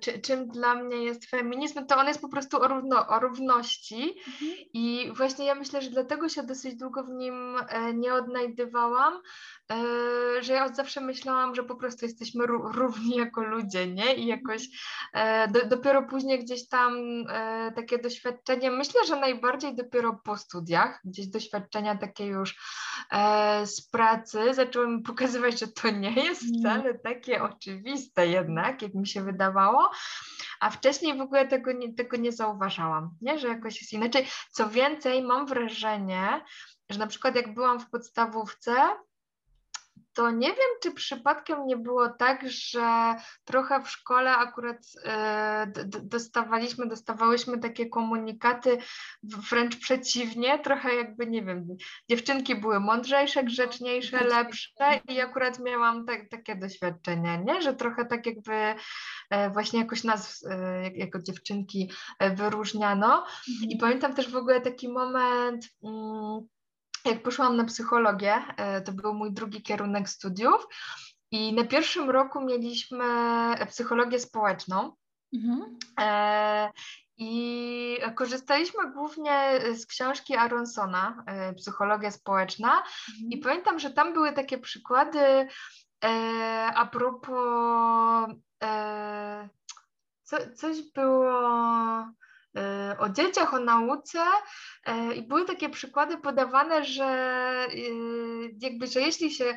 [0.00, 4.14] czy, czym dla mnie jest feminizm, to on jest po prostu o, równo, o równości
[4.26, 4.52] mhm.
[4.72, 9.14] i właśnie ja myślę, że dlatego się dosyć długo w nim e, nie odnajdywałam,
[9.72, 14.14] e, że ja od zawsze myślałam, że po prostu jesteśmy równi jako ludzie, nie?
[14.14, 14.68] I jakoś
[15.52, 16.94] do, dopiero później gdzieś tam
[17.76, 22.56] takie doświadczenie, myślę, że najbardziej dopiero po studiach, gdzieś doświadczenia takie już
[23.64, 26.60] z pracy, zaczęły mi pokazywać, że to nie jest mhm.
[26.60, 29.90] wcale takie oczywiste jednak, jak mi się wydawało,
[30.60, 33.38] a wcześniej w ogóle tego nie, tego nie zauważałam, nie?
[33.38, 34.26] że jakoś jest inaczej.
[34.52, 36.44] Co więcej, mam wrażenie,
[36.90, 38.74] że na przykład jak byłam w podstawówce,
[40.14, 46.86] to nie wiem, czy przypadkiem nie było tak, że trochę w szkole akurat e, dostawaliśmy,
[46.86, 48.78] dostawałyśmy takie komunikaty
[49.22, 51.66] wręcz przeciwnie, trochę jakby, nie wiem,
[52.10, 57.62] dziewczynki były mądrzejsze, grzeczniejsze, lepsze i akurat miałam tak, takie doświadczenie, nie?
[57.62, 58.74] że trochę tak jakby
[59.30, 61.92] e, właśnie jakoś nas e, jako dziewczynki
[62.36, 63.26] wyróżniano.
[63.48, 63.80] I mhm.
[63.80, 66.48] pamiętam też w ogóle taki moment, mm,
[67.04, 70.66] jak poszłam na psychologię, e, to był mój drugi kierunek studiów
[71.30, 73.04] i na pierwszym roku mieliśmy
[73.68, 74.96] psychologię społeczną.
[75.34, 75.78] Mhm.
[76.00, 76.70] E,
[77.16, 82.68] I korzystaliśmy głównie z książki Aronsona, e, Psychologia Społeczna.
[82.68, 83.30] Mhm.
[83.30, 85.48] I pamiętam, że tam były takie przykłady
[86.74, 88.34] a propos.
[90.22, 91.32] Co, coś było
[92.02, 92.23] E,
[92.98, 94.18] o dzieciach, o nauce
[94.84, 97.68] e, i były takie przykłady podawane, że e,
[98.60, 99.54] jakby, że jeśli się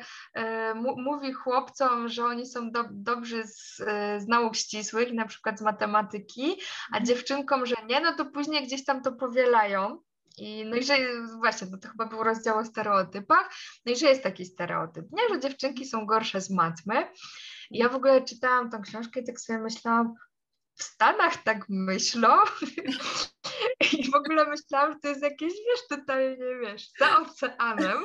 [0.96, 3.76] mówi chłopcom, że oni są do, dobrzy z,
[4.18, 6.56] z nauk ścisłych, na przykład z matematyki,
[6.92, 7.04] a mhm.
[7.04, 9.98] dziewczynkom, że nie, no to później gdzieś tam to powielają.
[10.38, 10.94] I, no i że
[11.38, 13.50] właśnie, no to chyba był rozdział o stereotypach,
[13.86, 17.10] no i że jest taki stereotyp, nie, że dziewczynki są gorsze z matmy.
[17.70, 20.14] I ja w ogóle czytałam tą książkę i tak sobie myślałam,
[20.78, 22.28] w Stanach tak myślą
[23.98, 27.98] i w ogóle myślałam, że to jest jakieś, wiesz, tutaj, nie wiesz, za oceanem.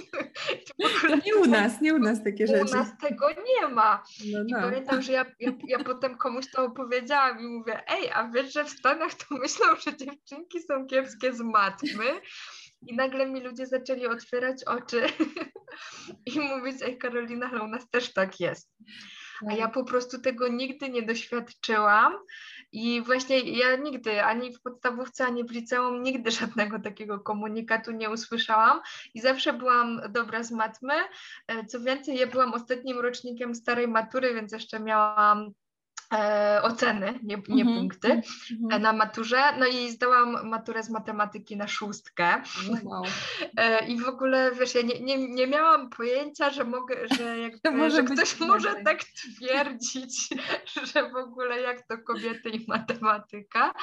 [1.02, 2.62] To nie u nas, nie u nas takie rzeczy.
[2.62, 4.04] U nas tego nie ma.
[4.32, 4.58] No, no.
[4.58, 8.54] I pamiętam, że ja, ja, ja potem komuś to opowiedziałam i mówię, ej, a wiesz,
[8.54, 12.22] że w Stanach to myślą, że dziewczynki są kiepskie z matmy.
[12.88, 15.02] I nagle mi ludzie zaczęli otwierać oczy
[16.36, 18.72] i mówić, ej Karolina, ale u nas też tak jest.
[19.50, 22.14] A ja po prostu tego nigdy nie doświadczyłam.
[22.74, 28.10] I właśnie ja nigdy, ani w podstawówce, ani w liceum, nigdy żadnego takiego komunikatu nie
[28.10, 28.82] usłyszałam
[29.14, 30.94] i zawsze byłam dobra z matmy.
[31.48, 35.54] E, co więcej, ja byłam ostatnim rocznikiem starej matury, więc jeszcze miałam
[36.14, 37.80] e, oceny, nie, nie mm -hmm.
[37.80, 38.82] punkty mm -hmm.
[38.82, 39.42] na maturze.
[39.60, 42.42] No i zdałam maturę z matematyki na szóstkę.
[42.84, 43.04] Wow.
[43.58, 47.92] E, I w ogóle, wiesz, ja nie, nie, nie miałam pojęcia, że mogę, że, jakby,
[47.92, 50.30] że ktoś może tak twierdzić,
[50.94, 53.74] że w ogóle jak to kobiety i matematyka.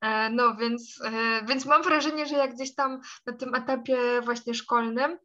[0.00, 4.54] E, no więc, e, więc mam wrażenie, że jak gdzieś tam na tym etapie właśnie
[4.54, 5.18] szkolnym,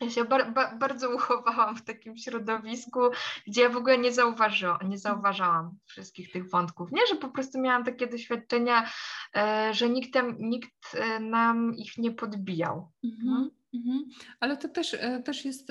[0.00, 3.00] ja się bar, bardzo uchowałam w takim środowisku,
[3.46, 6.92] gdzie ja w ogóle nie zauważyłam, nie zauważałam wszystkich tych wątków.
[6.92, 8.90] Nie, że po prostu miałam takie doświadczenia,
[9.36, 12.90] e, że nikt, tam, nikt e, nam ich nie podbijał.
[13.04, 13.50] Mhm.
[13.74, 14.04] Mhm.
[14.40, 15.68] Ale to też, e, też jest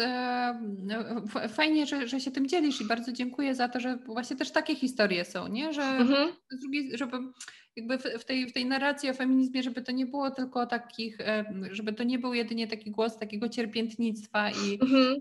[1.49, 4.75] fajnie, że, że się tym dzielisz i bardzo dziękuję za to, że właśnie też takie
[4.75, 5.73] historie są, nie?
[5.73, 6.32] Że, mhm.
[6.61, 7.17] drugiej, żeby
[7.78, 11.17] jakby w, w, tej, w tej narracji o feminizmie, żeby to nie było tylko takich,
[11.71, 15.15] żeby to nie był jedynie taki głos takiego cierpiętnictwa i, mhm.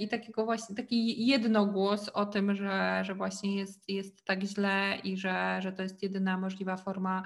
[0.00, 5.16] i takiego właśnie, taki jednogłos o tym, że, że właśnie jest, jest tak źle i
[5.16, 7.22] że, że to jest jedyna możliwa forma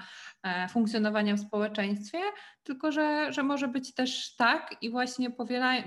[0.69, 2.19] funkcjonowania w społeczeństwie,
[2.63, 5.29] tylko że, że może być też tak i właśnie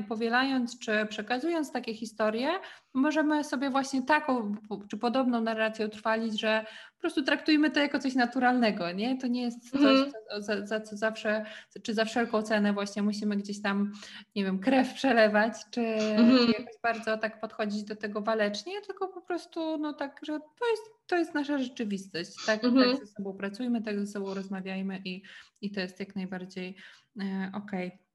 [0.08, 2.48] powielając czy przekazując takie historie,
[2.94, 4.54] możemy sobie właśnie taką
[4.90, 6.64] czy podobną narrację utrwalić, że
[6.98, 9.18] po prostu traktujmy to jako coś naturalnego, nie?
[9.18, 10.12] To nie jest coś, mm.
[10.38, 11.44] za, za, co zawsze,
[11.82, 13.92] czy za wszelką cenę właśnie musimy gdzieś tam,
[14.36, 16.38] nie wiem, krew przelewać, czy, mm.
[16.38, 20.70] czy jakoś bardzo tak podchodzić do tego walecznie, tylko po prostu, no tak, że to
[20.70, 22.84] jest, to jest nasza rzeczywistość, tak, mm.
[22.84, 25.22] tak ze sobą pracujmy, tak ze sobą rozmawiajmy i,
[25.60, 26.76] i to jest jak najbardziej
[27.20, 27.86] e, okej.
[27.86, 28.08] Okay.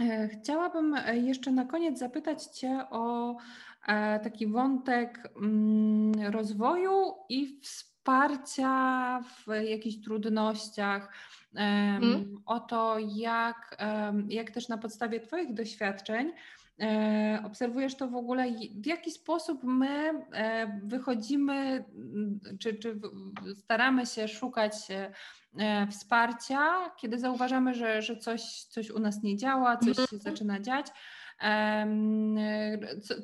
[0.00, 3.36] E, chciałabym e, jeszcze na koniec zapytać Cię o
[4.22, 7.60] taki wątek mm, rozwoju i
[8.06, 11.12] wsparcia w jakichś trudnościach,
[11.54, 12.42] hmm.
[12.46, 13.76] o to, jak,
[14.28, 16.32] jak też na podstawie Twoich doświadczeń
[16.80, 18.44] e, obserwujesz to w ogóle,
[18.74, 21.84] w jaki sposób my e, wychodzimy,
[22.60, 23.00] czy, czy
[23.56, 29.76] staramy się szukać e, wsparcia, kiedy zauważamy, że, że coś, coś u nas nie działa,
[29.76, 30.08] coś mhm.
[30.08, 30.86] się zaczyna dziać.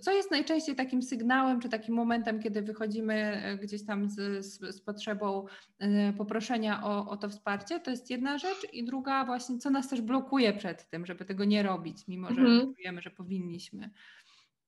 [0.01, 4.77] Co jest najczęściej takim sygnałem, czy takim momentem, kiedy wychodzimy e, gdzieś tam z, z,
[4.77, 5.47] z potrzebą
[5.79, 7.81] e, poproszenia o, o, to wsparcie?
[7.81, 8.73] To jest jedna rzecz.
[8.73, 12.41] I druga, właśnie, co nas też blokuje przed tym, żeby tego nie robić, mimo że
[12.41, 12.75] mhm.
[12.75, 13.91] czujemy, że powinniśmy.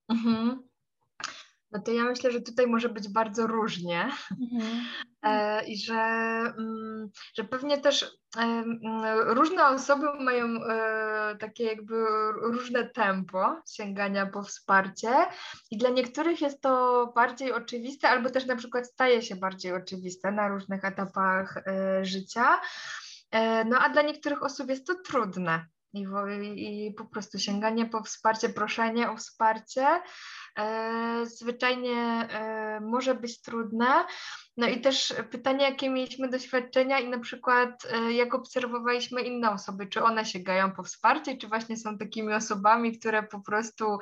[0.09, 0.63] Mhm.
[1.75, 4.11] No to ja myślę, że tutaj może być bardzo różnie
[4.41, 4.85] mhm.
[5.23, 5.95] e, i że,
[6.59, 8.81] mm, że pewnie też e, mm,
[9.27, 12.05] różne osoby mają e, takie jakby
[12.43, 15.11] różne tempo sięgania po wsparcie
[15.71, 20.33] i dla niektórych jest to bardziej oczywiste albo też na przykład staje się bardziej oczywiste
[20.33, 22.61] na różnych etapach e, życia.
[23.67, 25.67] No a dla niektórych osób jest to trudne.
[25.95, 29.87] I, I po prostu sięganie po wsparcie, proszenie o wsparcie
[30.59, 34.05] E, zwyczajnie e, może być trudne.
[34.57, 39.87] No i też pytanie, jakie mieliśmy doświadczenia i na przykład e, jak obserwowaliśmy inne osoby,
[39.87, 43.99] czy one sięgają po wsparcie, czy właśnie są takimi osobami, które po prostu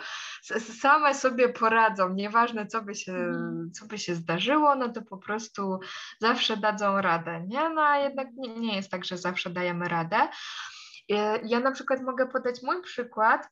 [0.80, 3.70] same sobie poradzą, nieważne co by się, mhm.
[3.72, 5.78] co by się zdarzyło, no to po prostu
[6.20, 7.68] zawsze dadzą radę, nie?
[7.68, 10.28] No a jednak nie, nie jest tak, że zawsze dajemy radę.
[11.44, 13.48] Ja na przykład mogę podać mój przykład,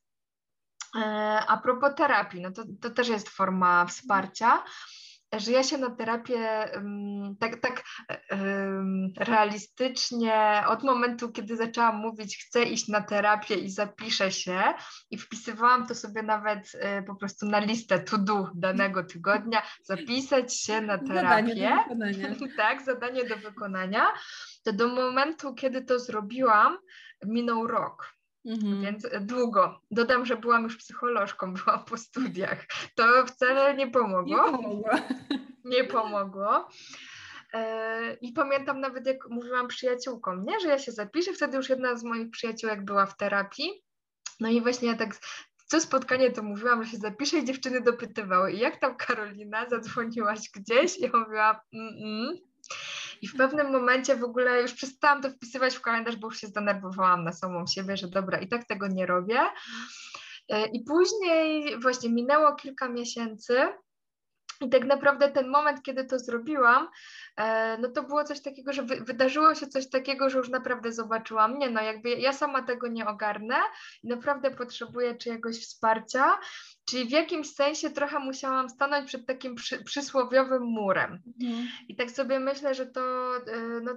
[0.97, 1.03] E,
[1.47, 4.65] a propos terapii, no to, to też jest forma wsparcia,
[5.33, 6.71] że ja się na terapię
[7.41, 7.83] tak, tak
[9.17, 14.63] realistycznie od momentu, kiedy zaczęłam mówić, chcę iść na terapię i zapiszę się
[15.11, 20.57] i wpisywałam to sobie nawet e, po prostu na listę to do danego tygodnia, zapisać
[20.57, 21.15] się na terapię.
[21.15, 22.35] Zadanie do wykonania.
[22.57, 24.07] tak, zadanie do wykonania.
[24.65, 26.79] To do momentu, kiedy to zrobiłam,
[27.27, 28.21] minął rok.
[28.45, 28.83] Mhm.
[28.83, 29.81] Więc długo.
[29.91, 32.67] Dodam, że byłam już psycholożką, byłam po studiach.
[32.95, 34.47] To wcale nie pomogło.
[34.47, 34.91] Nie pomogło.
[35.65, 36.69] Nie pomogło.
[37.53, 41.33] E, I pamiętam nawet, jak mówiłam przyjaciółkom, nie, że ja się zapiszę.
[41.33, 43.85] Wtedy już jedna z moich przyjaciółek była w terapii.
[44.41, 45.15] No i właśnie ja tak
[45.67, 50.99] co spotkanie to mówiłam, że się zapiszę i dziewczyny dopytywały, jak tam Karolina, zadzwoniłaś gdzieś?
[50.99, 52.50] I ja mówiłam, mm, -mm.
[53.21, 56.47] I w pewnym momencie w ogóle już przestałam to wpisywać w kalendarz, bo już się
[56.47, 59.41] zdenerwowałam na samą siebie, że dobra, i tak tego nie robię.
[60.49, 63.69] E, I później właśnie minęło kilka miesięcy.
[64.61, 66.89] I tak naprawdę ten moment, kiedy to zrobiłam,
[67.79, 71.71] no to było coś takiego, że wydarzyło się coś takiego, że już naprawdę zobaczyłam, nie
[71.71, 73.57] no, jakby ja sama tego nie ogarnę
[74.03, 76.39] i naprawdę potrzebuję czyjegoś wsparcia
[76.91, 81.23] Czyli w jakimś sensie trochę musiałam stanąć przed takim przy, przysłowiowym murem.
[81.43, 81.69] Mhm.
[81.89, 83.93] I tak sobie myślę, że to, e, no,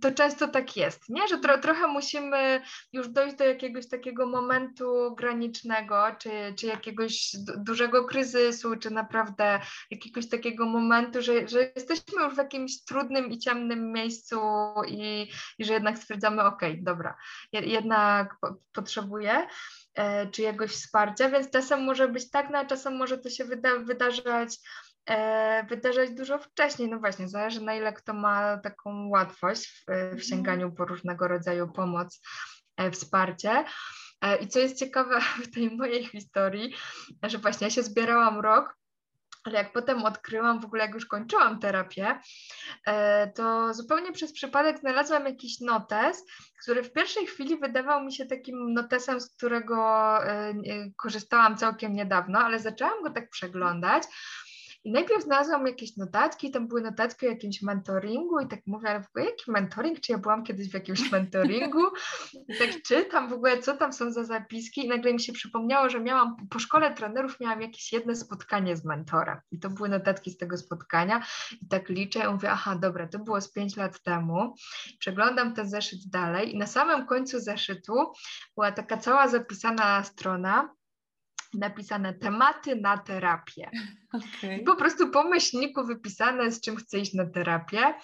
[0.00, 1.28] to często tak jest, nie?
[1.28, 2.62] że tro, trochę musimy
[2.92, 9.60] już dojść do jakiegoś takiego momentu granicznego, czy, czy jakiegoś dużego kryzysu, czy naprawdę
[9.90, 14.40] jakiegoś takiego momentu, że, że jesteśmy już w jakimś trudnym i ciemnym miejscu
[14.86, 17.16] i, i że jednak stwierdzamy, ok, dobra,
[17.52, 19.46] jednak po, potrzebuję.
[19.94, 23.78] E, czyjegoś wsparcia, więc czasem może być tak, no a czasem może to się wyda
[23.78, 24.58] wydarzać
[25.06, 26.90] e, wydarzać dużo wcześniej.
[26.90, 30.20] No właśnie, zależy na ile kto ma taką łatwość w, w mhm.
[30.20, 32.22] sięganiu po różnego rodzaju pomoc,
[32.76, 33.64] e, wsparcie.
[34.40, 36.74] I co jest ciekawe w tej mojej historii,
[37.22, 38.81] że właśnie ja się zbierałam rok
[39.44, 42.18] ale jak potem odkryłam, w ogóle jak już kończyłam terapię,
[42.86, 46.24] e, to zupełnie przez przypadek znalazłam jakiś notes,
[46.62, 49.76] który w pierwszej chwili wydawał mi się takim notesem, z którego
[50.26, 50.54] e,
[50.96, 54.02] korzystałam całkiem niedawno, ale zaczęłam go tak przeglądać
[54.84, 59.02] I najpierw znalazłam jakieś notatki, tam były notatki o jakimś mentoringu i tak mówię, ale
[59.02, 61.82] w ogóle jaki mentoring, czy ja byłam kiedyś w jakimś mentoringu?
[62.48, 65.88] I tak czytam w ogóle, co tam są za zapiski i nagle mi się przypomniało,
[65.88, 70.30] że miałam, po szkole trenerów miałam jakieś jedno spotkanie z mentorem i to były notatki
[70.30, 71.22] z tego spotkania
[71.62, 74.54] i tak liczę i mówię, aha, dobra, to było z pięć lat temu.
[74.98, 77.94] Przeglądam ten zeszyt dalej i na samym końcu zeszytu
[78.56, 80.74] była taka cała zapisana strona,
[81.54, 83.70] napisane tematy na terapię.
[84.12, 84.62] Okay.
[84.66, 87.94] Po prostu po myślniku wypisane, z czym chcę iść na terapię.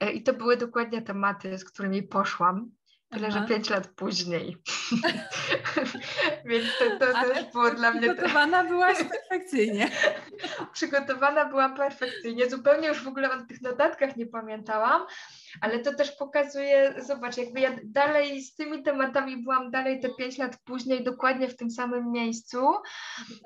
[0.00, 2.70] E, I to były dokładnie tematy, z którymi poszłam.
[3.10, 3.40] Tyle, Aha.
[3.40, 4.56] że pięć lat później.
[6.44, 8.00] Więc to, to też było dla mnie.
[8.00, 9.90] Przygotowana byłaś perfekcyjnie.
[10.72, 12.50] przygotowana byłam perfekcyjnie.
[12.50, 15.06] Zupełnie już w ogóle o tych notatkach nie pamiętałam,
[15.60, 20.38] ale to też pokazuje, zobacz, jakby ja dalej z tymi tematami byłam dalej te pięć
[20.38, 22.58] lat później, dokładnie w tym samym miejscu.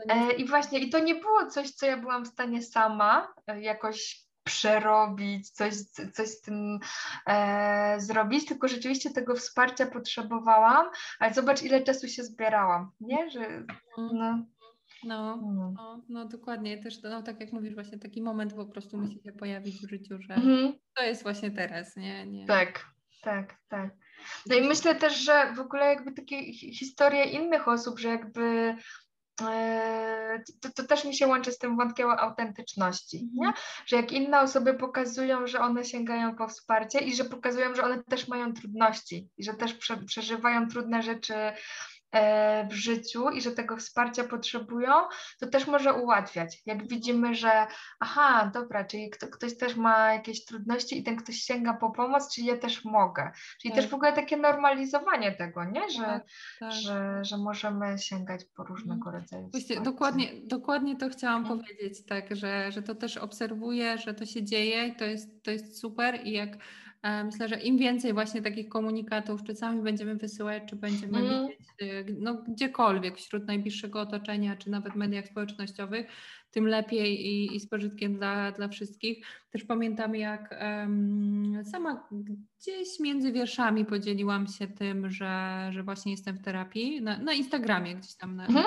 [0.08, 3.60] E, I właśnie, i to nie było coś, co ja byłam w stanie sama e,
[3.60, 5.74] jakoś przerobić, coś,
[6.12, 6.78] coś z tym
[7.26, 10.86] e, zrobić, tylko rzeczywiście tego wsparcia potrzebowałam,
[11.18, 13.30] ale zobacz, ile czasu się zbierałam, nie?
[13.30, 13.66] Że, mhm.
[14.12, 14.46] no.
[15.04, 16.82] No, no, no, no, dokładnie.
[16.82, 20.14] Też, no, tak jak mówisz, właśnie taki moment po prostu musi się pojawić w życiu,
[20.20, 20.72] że mhm.
[20.96, 22.26] to jest właśnie teraz, nie?
[22.26, 22.46] nie?
[22.46, 22.86] Tak,
[23.22, 23.90] tak, tak.
[24.46, 28.76] No i myślę też, że w ogóle jakby takie historie innych osób, że jakby
[30.60, 33.52] to, to, też mi się łączy z tym wątkiem autentyczności, nie?
[33.86, 38.04] że jak inne osoby pokazują, że one sięgają po wsparcie i że pokazują, że one
[38.04, 41.34] też mają trudności i że też prze, przeżywają trudne rzeczy
[42.70, 44.92] w życiu i że tego wsparcia potrzebują,
[45.40, 46.62] to też może ułatwiać.
[46.66, 47.66] Jak widzimy, że
[48.00, 52.34] aha, dobra, czyli kto, ktoś też ma jakieś trudności i ten ktoś sięga po pomoc,
[52.34, 53.30] czyli ja też mogę.
[53.60, 53.82] Czyli tak.
[53.82, 55.90] też w ogóle takie normalizowanie tego, nie?
[55.90, 56.22] Że, tak,
[56.60, 56.72] tak.
[56.72, 59.22] Że, że możemy sięgać po różnego mhm.
[59.22, 61.60] rodzaju Właśnie, dokładnie, dokładnie to chciałam hmm.
[61.60, 65.50] powiedzieć, tak, że, że to też obserwuję, że to się dzieje i to jest, to
[65.50, 66.58] jest super i jak E,
[67.24, 71.42] myślę, że im więcej właśnie takich komunikatów, czy sami będziemy wysyłać, czy będziemy mm.
[71.42, 76.06] widzieć y, no, gdziekolwiek wśród najbliższego otoczenia, czy nawet w mediach społecznościowych,
[76.50, 79.26] tym lepiej i, i z pożytkiem dla, dla wszystkich.
[79.50, 86.36] Też pamiętam, jak um, sama gdzieś między wierszami podzieliłam się tym, że, że właśnie jestem
[86.36, 88.64] w terapii na, na Instagramie, gdzieś tam na, mm.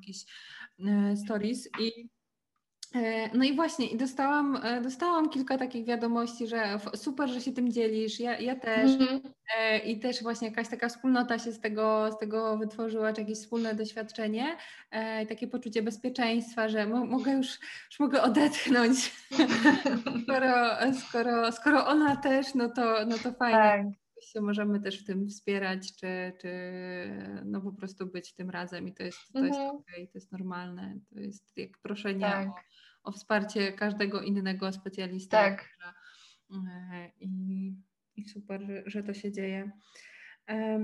[0.00, 0.24] jakieś
[0.86, 2.08] e, stories i
[3.34, 7.72] no i właśnie, i dostałam, e, dostałam kilka takich wiadomości, że super, że się tym
[7.72, 8.90] dzielisz, ja, ja też.
[8.90, 9.20] Mm-hmm.
[9.84, 13.74] I też właśnie jakaś taka wspólnota się z tego, z tego wytworzyła, czy jakieś wspólne
[13.74, 14.56] doświadczenie,
[15.28, 17.48] takie poczucie bezpieczeństwa, że mo- mogę już,
[17.90, 19.12] już mogę odetchnąć.
[20.22, 20.76] skoro,
[21.08, 23.58] skoro, skoro ona też, no to, no to fajnie.
[23.58, 26.50] Tak się możemy też w tym wspierać, czy, czy
[27.44, 29.76] no po prostu być tym razem i to jest, to jest mhm.
[29.76, 32.48] okej, okay, to jest normalne, to jest jak proszenie tak.
[32.48, 32.54] o,
[33.02, 35.30] o, wsparcie każdego innego specjalisty.
[35.30, 35.68] Tak.
[36.52, 37.74] E, I,
[38.16, 39.70] I, super, że, że, to się dzieje.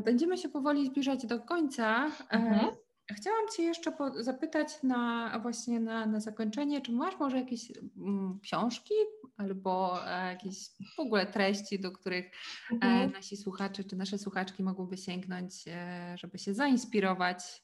[0.05, 2.07] Będziemy się powoli zbliżać do końca.
[2.07, 2.77] E, mhm.
[3.13, 8.95] Chciałam Cię jeszcze zapytać na właśnie na, na zakończenie, czy masz może jakieś mm, książki
[9.37, 13.13] albo e, jakieś w ogóle treści, do których e, mhm.
[13.13, 17.63] nasi słuchacze czy nasze słuchaczki mogłyby sięgnąć, e, żeby się zainspirować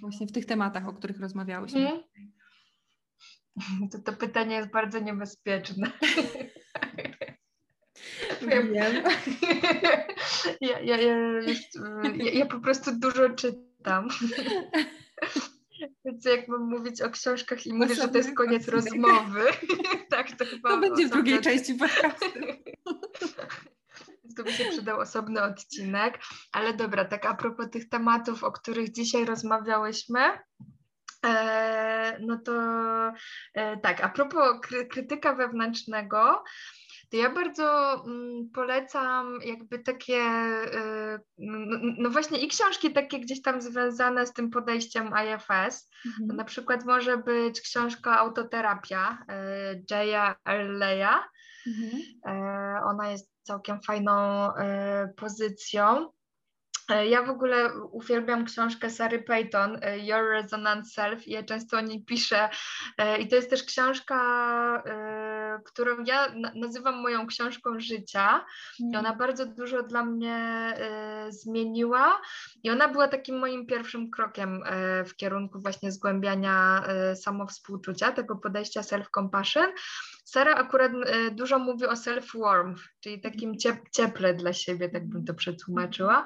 [0.00, 1.80] właśnie w tych tematach, o których rozmawiałyśmy.
[3.56, 3.88] Mhm.
[3.90, 5.90] To, to pytanie jest bardzo niebezpieczne.
[8.42, 8.74] Wiem.
[10.60, 11.16] Ja, ja, ja,
[12.16, 14.08] ja, ja po prostu dużo czytam.
[16.04, 19.44] Więc jak mam mówić o książkach i mówię, że to jest koniec rozmowy,
[20.10, 20.70] tak to chyba...
[20.70, 22.26] To będzie w drugiej części podcastu.
[24.36, 26.18] To by się przydał osobny odcinek.
[26.52, 30.20] Ale dobra, tak a propos tych tematów, o których dzisiaj rozmawiałyśmy,
[31.26, 32.52] e, no to
[33.54, 34.60] e, tak, a propos
[34.90, 36.44] krytyka wewnętrznego,
[37.10, 40.22] to ja bardzo mm, polecam jakby takie,
[40.74, 45.90] y, no, no, właśnie i książki takie gdzieś tam związane z tym podejściem IFS.
[46.06, 46.36] Mhm.
[46.36, 49.18] Na przykład może być książka Autoterapia
[49.90, 51.18] Jaya Erleya.
[51.66, 52.00] Mhm.
[52.00, 54.54] Y, ona jest całkiem fajną y,
[55.16, 56.10] pozycją.
[56.90, 61.80] E, ja w ogóle uwielbiam książkę Sary Payton, e, Your Resonant Self ja często o
[61.80, 62.48] niej piszę
[62.98, 64.16] e, i to jest też książka,
[65.64, 68.44] którą ja nazywam moją książką życia
[68.78, 70.74] i ona bardzo dużo dla mnie
[71.28, 72.20] zmieniła
[72.62, 74.62] i ona była takim moim pierwszym krokiem
[75.06, 76.84] w kierunku właśnie zgłębiania
[77.14, 79.66] samowspółczucia, tego podejścia self-compassion.
[80.24, 80.92] Sara akurat
[81.32, 83.54] dużo mówi o self-warmth, czyli takim
[83.92, 86.24] cieple dla siebie, tak bym to przetłumaczyła.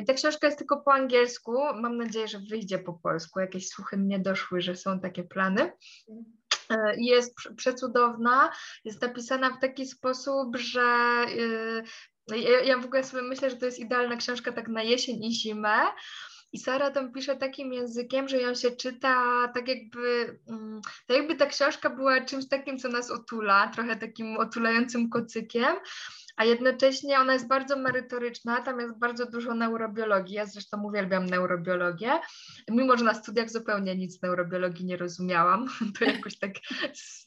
[0.00, 1.52] I ta książka jest tylko po angielsku.
[1.74, 3.40] Mam nadzieję, że wyjdzie po polsku.
[3.40, 5.72] Jakieś słuchy mnie doszły, że są takie plany.
[6.96, 8.50] Jest przecudowna,
[8.84, 11.26] jest napisana w taki sposób, że
[12.28, 15.34] ja, ja w ogóle sobie myślę, że to jest idealna książka tak na jesień i
[15.34, 15.76] zimę.
[16.52, 21.34] I Sara tam pisze takim językiem, że ją się czyta tak jakby, mm, tak jakby
[21.34, 25.76] ta książka była czymś takim, co nas otula, trochę takim otulającym kocykiem,
[26.36, 32.12] a jednocześnie ona jest bardzo merytoryczna, tam jest bardzo dużo neurobiologii, ja zresztą uwielbiam neurobiologię,
[32.70, 35.66] mimo że na studiach zupełnie nic neurobiologii nie rozumiałam,
[35.98, 36.52] to jakoś tak,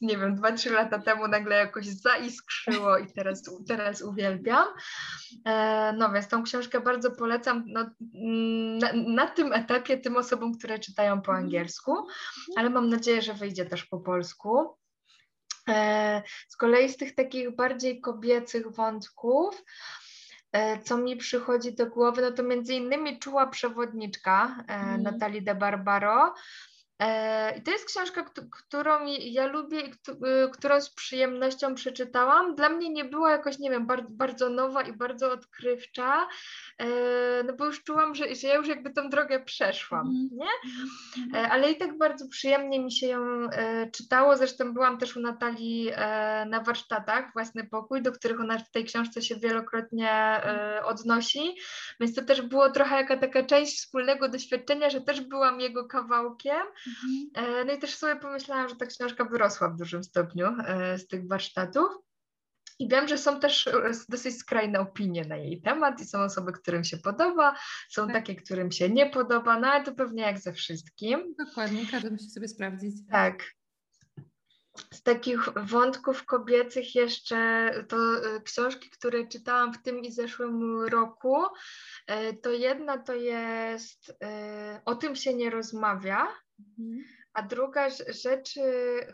[0.00, 4.66] nie wiem, dwa, trzy lata temu nagle jakoś zaiskrzyło i teraz, teraz uwielbiam.
[5.46, 7.90] E, no więc tą książkę bardzo polecam no,
[8.80, 11.96] na, na tym etapie tym osobom, które czytają po angielsku,
[12.56, 14.79] ale mam nadzieję, że wyjdzie też po polsku.
[15.70, 19.64] E, z kolei z tych takich bardziej kobiecych wątków,
[20.52, 25.02] e, co mi przychodzi do głowy, no to między innymi czuła przewodniczka mm.
[25.02, 26.34] Natalii de Barbaro,
[27.56, 32.54] I to jest książka, którą ja lubię i y, którą z przyjemnością przeczytałam.
[32.54, 36.28] Dla mnie nie była jakoś, nie wiem, bardzo, nowa i bardzo odkrywcza,
[36.78, 36.86] e,
[37.42, 40.28] no bo już czułam, że, że ja już jakby tą drogę przeszłam, mm.
[40.32, 40.70] nie?
[41.24, 41.44] Mhm.
[41.44, 43.48] E, ale i tak bardzo przyjemnie mi się ją
[43.92, 44.36] czytało.
[44.36, 45.90] Zresztą byłam też u Natalii
[46.46, 50.40] na warsztatach, własny pokój, do których ona w tej książce się wielokrotnie
[50.84, 51.56] odnosi,
[52.00, 56.62] więc to też było trochę jaka taka część wspólnego doświadczenia, że też byłam jego kawałkiem.
[56.90, 57.30] Mhm.
[57.34, 61.06] E, no i też sobie pomyślałam, że ta książka wyrosła w dużym stopniu e, z
[61.06, 61.88] tych warsztatów.
[62.78, 66.52] I wiem, że są też e, dosyć skrajne opinie na jej temat i są osoby,
[66.52, 67.56] którym się podoba,
[67.90, 68.14] są tak.
[68.14, 71.34] takie, którym się nie podoba, no ale to pewnie jak ze wszystkim.
[71.38, 72.96] Dokładnie, każdy musi sobie sprawdzić.
[73.10, 73.44] Tak.
[74.94, 77.96] Z takich wątków kobiecych jeszcze to
[78.44, 81.36] książki, które czytałam w tym i zeszłym roku,
[82.42, 84.12] to jedna to jest
[84.84, 86.28] O tym się nie rozmawia.
[87.32, 88.54] A druga rzecz,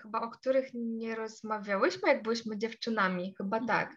[0.03, 3.67] chyba o których nie rozmawiałyśmy, jak byłyśmy dziewczynami, chyba mhm.
[3.67, 3.97] tak.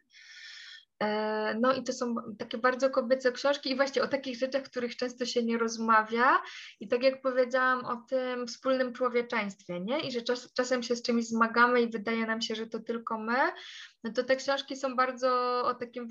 [1.04, 4.96] E, no i to są takie bardzo kobiece książki i właśnie o takich rzeczach, których
[4.96, 6.42] często się nie rozmawia
[6.80, 10.00] i tak jak powiedziałam o tym wspólnym człowieczeństwie, nie?
[10.00, 13.20] I że czas, czasem się z czymś zmagamy i wydaje nam się, że to tylko
[13.20, 13.38] my,
[14.04, 16.08] no to te książki są bardzo o takim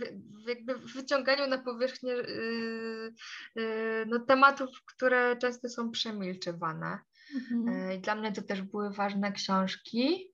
[0.49, 3.15] jakby wyciąganiu na powierzchnię yy,
[3.55, 6.99] yy, no, tematów, które często są przemilczywane.
[7.35, 7.69] Mhm.
[7.69, 10.33] E, dla mnie to też były ważne książki.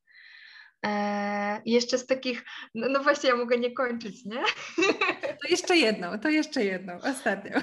[0.87, 4.43] E, I jeszcze z takich, no, no, właśnie ja mogę nie kończyć, nie?
[5.43, 7.61] To jeszcze jedną, to jeszcze jedną, ostatnią.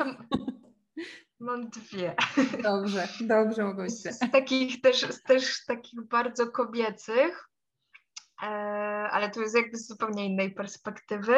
[1.39, 2.15] Mam dwie.
[2.63, 3.93] Dobrze, dobrze mogą być.
[3.93, 7.49] Z takich też, też takich bardzo kobiecych,
[8.43, 8.47] e,
[9.11, 11.33] ale to jest jakby z zupełnie innej perspektywy.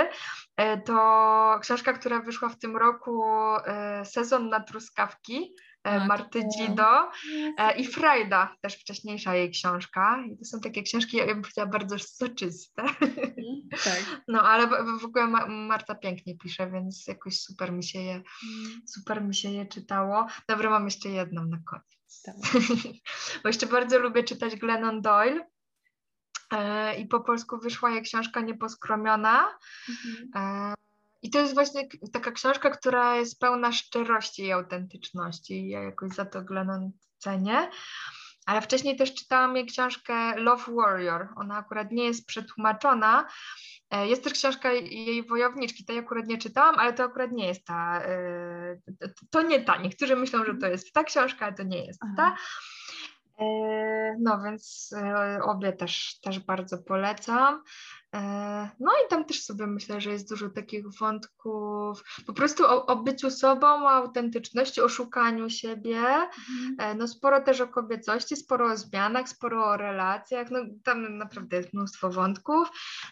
[0.86, 3.24] To książka, która wyszła w tym roku,
[4.04, 7.12] Sezon na truskawki Marty Dzido
[7.58, 10.24] e, i Frajda, też wcześniejsza jej książka.
[10.32, 12.82] I to są takie książki, ja bym powiedziała, bardzo soczyste.
[12.82, 14.04] Mhm, tak.
[14.28, 14.68] No ale
[15.00, 18.82] w ogóle Marta pięknie pisze, więc jakoś super mi się je, mm.
[18.88, 20.28] super mi się je czytało.
[20.48, 22.22] Dobra, mam jeszcze jedną na koniec.
[22.26, 22.36] Tak.
[23.44, 25.48] Bo jeszcze bardzo lubię czytać Glennon Doyle.
[26.54, 29.58] E, I po polsku wyszła jej książka Nieposkromiona.
[29.90, 30.74] Mhm.
[31.24, 35.54] I to jest właśnie taka książka, która jest pełna szczerości i autentyczności.
[35.54, 37.70] I ja jakoś za to Glennon cenię.
[38.46, 41.28] Ale wcześniej też czytałam jej książkę Love Warrior.
[41.36, 43.28] Ona akurat nie jest przetłumaczona.
[43.90, 47.66] E, jest też książka jej wojowniczki, tej akurat nie czytałam, ale to akurat nie jest
[47.66, 48.78] ta, e,
[49.30, 49.78] to nie ta.
[49.78, 52.36] Niektórzy myślą, że to jest ta książka, ale to nie jest ta.
[53.40, 53.46] E,
[54.20, 54.94] no więc
[55.44, 57.64] obie też, też bardzo polecam.
[58.14, 62.86] E, no i tam też sobie myślę, że jest dużo takich wątków po prostu o,
[62.86, 65.98] o byciu sobą, o autentyczności, o szukaniu siebie.
[65.98, 66.76] Mhm.
[66.80, 70.52] E, no sporo też o kobiecości, sporo o zmianach, sporo o relacjach.
[70.52, 72.68] No tam naprawdę jest mnóstwo wątków.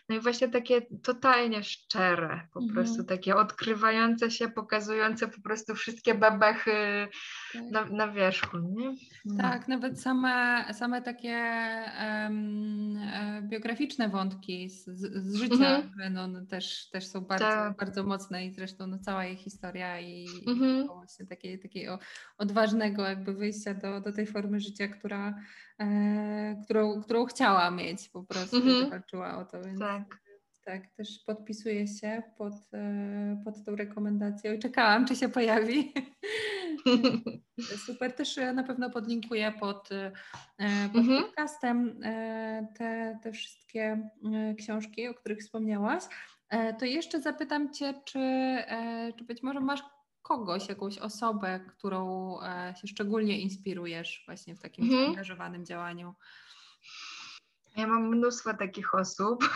[0.09, 2.73] No i właśnie takie totalnie szczere, po mhm.
[2.73, 7.07] prostu takie odkrywające się, pokazujące po prostu wszystkie bebechy
[7.53, 7.63] tak.
[7.71, 8.57] na, na wierzchu.
[8.57, 8.95] Nie?
[9.25, 9.41] No.
[9.41, 11.37] Tak, nawet same, same takie
[11.99, 12.99] um,
[13.41, 16.13] biograficzne wątki z z, z życia mhm.
[16.13, 17.77] no, też, też są bardzo, tak.
[17.77, 20.85] bardzo mocne i zresztą no, cała jej historia i, mhm.
[20.85, 21.99] i właśnie takie, takiego
[22.37, 25.39] odważnego jakby wyjścia do, do tej formy życia, która,
[25.79, 28.89] e, którą, którą chciała mieć po prostu, mhm.
[28.89, 30.21] walczyła o to, więc tak.
[30.65, 35.93] Tak, też podpisuję się pod, e, pod tą rekomendacją i czekałam, czy się pojawi.
[37.85, 40.11] Super, też e, na pewno podlinkuję pod, e,
[40.93, 41.23] pod mhm.
[41.23, 41.99] podcastem
[42.77, 44.09] te, te wszystkie
[44.57, 46.03] książki, o których wspomniałaś.
[46.79, 48.19] To jeszcze zapytam Cię, czy,
[49.17, 49.81] czy być może masz
[50.21, 55.03] kogoś, jakąś osobę, którą e, się szczególnie inspirujesz właśnie w takim mhm.
[55.03, 56.15] zaangażowanym działaniu?
[57.77, 59.53] Ja mam mnóstwo takich osób,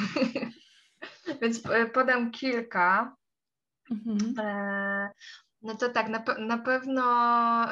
[1.41, 1.61] więc
[1.93, 3.15] podam kilka.
[3.91, 4.35] Mhm.
[5.65, 7.03] E, no to tak, na, na pewno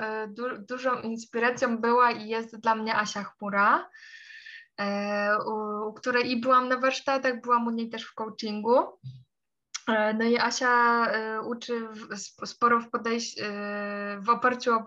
[0.02, 3.90] e, du, dużą inspiracją była i jest dla mnie Asia Chmura,
[4.80, 9.00] e, u, u której i byłam na warsztatach, byłam u niej też w coachingu.
[9.88, 11.08] No i Asia
[11.46, 11.88] uczy
[12.46, 13.44] sporo w podejściu,
[14.20, 14.86] w oparciu o,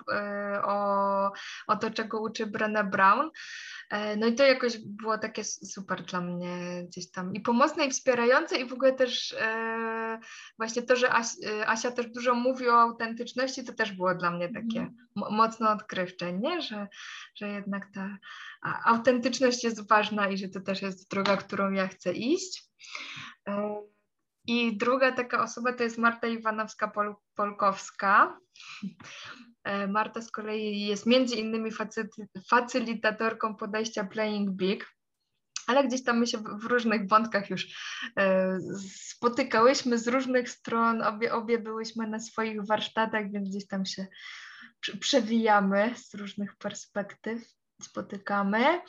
[0.62, 1.32] o,
[1.66, 3.30] o to, czego uczy Brené Brown.
[3.90, 7.90] E, no i to jakoś było takie super dla mnie gdzieś tam i pomocne i
[7.90, 10.05] wspierające i w ogóle też e,
[10.58, 14.30] właśnie to, że Asia, e, Asia też dużo mówi o autentyczności, to też było dla
[14.30, 14.94] mnie takie mm.
[15.16, 16.62] mocno odkrywcze, nie?
[16.62, 16.88] Że,
[17.34, 18.18] że jednak ta
[18.84, 22.64] autentyczność jest ważna i że to też jest droga, którą ja chcę iść.
[24.46, 28.32] I druga taka osoba to jest Marta Iwanowska-Polkowska.
[29.64, 31.70] E, Marta z kolei jest między innymi
[32.50, 34.95] facylitatorką podejścia Playing Big,
[35.66, 37.66] ale gdzieś tam my się w różnych wątkach już
[38.18, 38.58] e,
[38.94, 44.06] spotykałyśmy z różnych stron, obie, obie byłyśmy na swoich warsztatach, więc gdzieś tam się
[45.00, 47.42] przewijamy z różnych perspektyw,
[47.82, 48.80] spotykamy.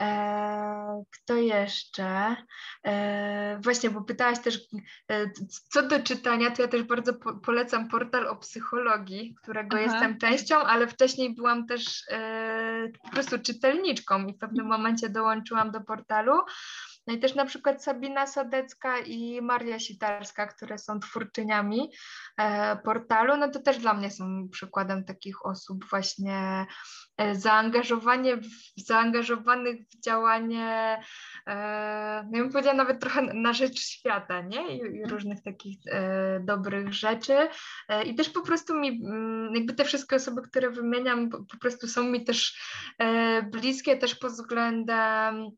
[0.00, 2.36] E, kto jeszcze?
[2.84, 4.58] E, właśnie, bo pytałaś też,
[5.10, 5.30] e,
[5.70, 7.14] co do czytania, to ja też bardzo
[7.44, 9.82] polecam portal o psychologii, którego Aha.
[9.82, 12.04] jestem częścią, ale wcześniej byłam też
[13.02, 16.32] po prostu czytelniczką i w pewnym momencie dołączyłam do portalu.
[17.06, 21.90] No i też na przykład Sabina Sadecka i Maria Sitarska, które są twórczyniami
[22.38, 26.66] e, portalu, no to też dla mnie są przykładem takich osób właśnie
[27.16, 31.02] e, zaangażowanie w, zaangażowanych w działanie,
[31.46, 34.76] e, no bym powiedziała nawet trochę na rzecz świata, nie?
[34.76, 35.10] I, i mhm.
[35.10, 35.78] różnych takich
[36.40, 37.48] dobrych rzeczy.
[38.06, 41.88] I też po prostu mi, mm, jakby te wszystkie osoby, które wymieniam, po, po prostu
[41.88, 42.60] są mi też
[43.52, 45.50] bliskie też pod względem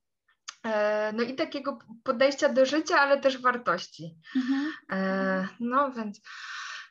[1.12, 4.15] no i takiego podejścia do życia, ale też wartości.
[4.36, 4.73] Mhm.
[4.93, 6.20] E, no więc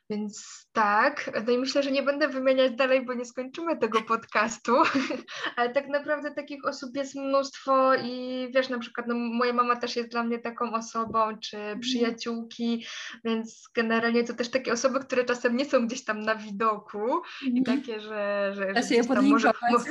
[0.10, 4.72] więc tak, no i myślę, że nie będę wymieniać dalej, bo nie skończymy tego podcastu,
[5.56, 9.96] ale tak naprawdę takich osób jest mnóstwo i wiesz, na przykład no, moja mama też
[9.96, 11.80] jest dla mnie taką osobą, czy mhm.
[11.80, 12.86] przyjaciółki,
[13.26, 17.60] więc generalnie to też takie osoby, które czasem nie są gdzieś tam na widoku i
[17.60, 17.80] mhm.
[17.80, 18.52] takie, że...
[18.56, 19.56] że da się je podlinkować.
[19.72, 19.86] Może,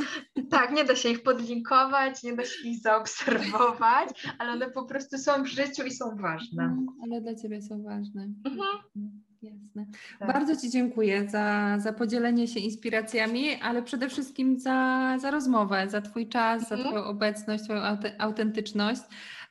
[0.51, 4.09] tak, nie da się ich podlinkować, nie da się ich zaobserwować,
[4.39, 6.63] ale one po prostu są w życiu i są ważne.
[6.63, 8.29] Mhm, ale dla Ciebie są ważne.
[8.45, 9.32] Mhm.
[9.43, 9.87] Jasne.
[10.19, 10.33] Tak.
[10.33, 16.01] Bardzo Ci dziękuję za, za podzielenie się inspiracjami, ale przede wszystkim za, za rozmowę, za
[16.01, 16.83] Twój czas, mhm.
[16.83, 17.83] za Twoją obecność, Twoją
[18.19, 19.03] autentyczność.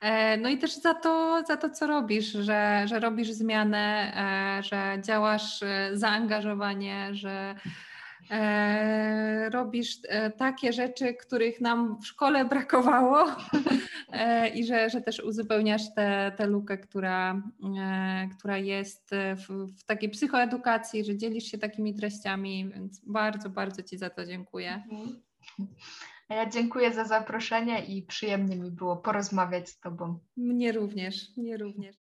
[0.02, 4.14] E, no i też za to, za to co robisz, że, że robisz zmianę,
[4.60, 7.56] e, że działasz e, zaangażowanie, że
[8.32, 13.28] e, robisz e, takie rzeczy, których nam w szkole brakowało
[14.12, 15.94] e, i że, że też uzupełniasz
[16.38, 17.42] tę lukę, która,
[17.80, 23.84] e, która jest w, w, takiej psychoedukacji, że dzielisz się takimi treściami, więc bardzo, bardzo
[23.84, 24.84] Ci za to dziękuję.
[24.92, 25.22] Mhm.
[26.32, 30.20] Ja dziękuję za zaproszenie i przyjemnie mi było porozmawiać z Tobą.
[30.38, 31.96] Mnie również, mnie również.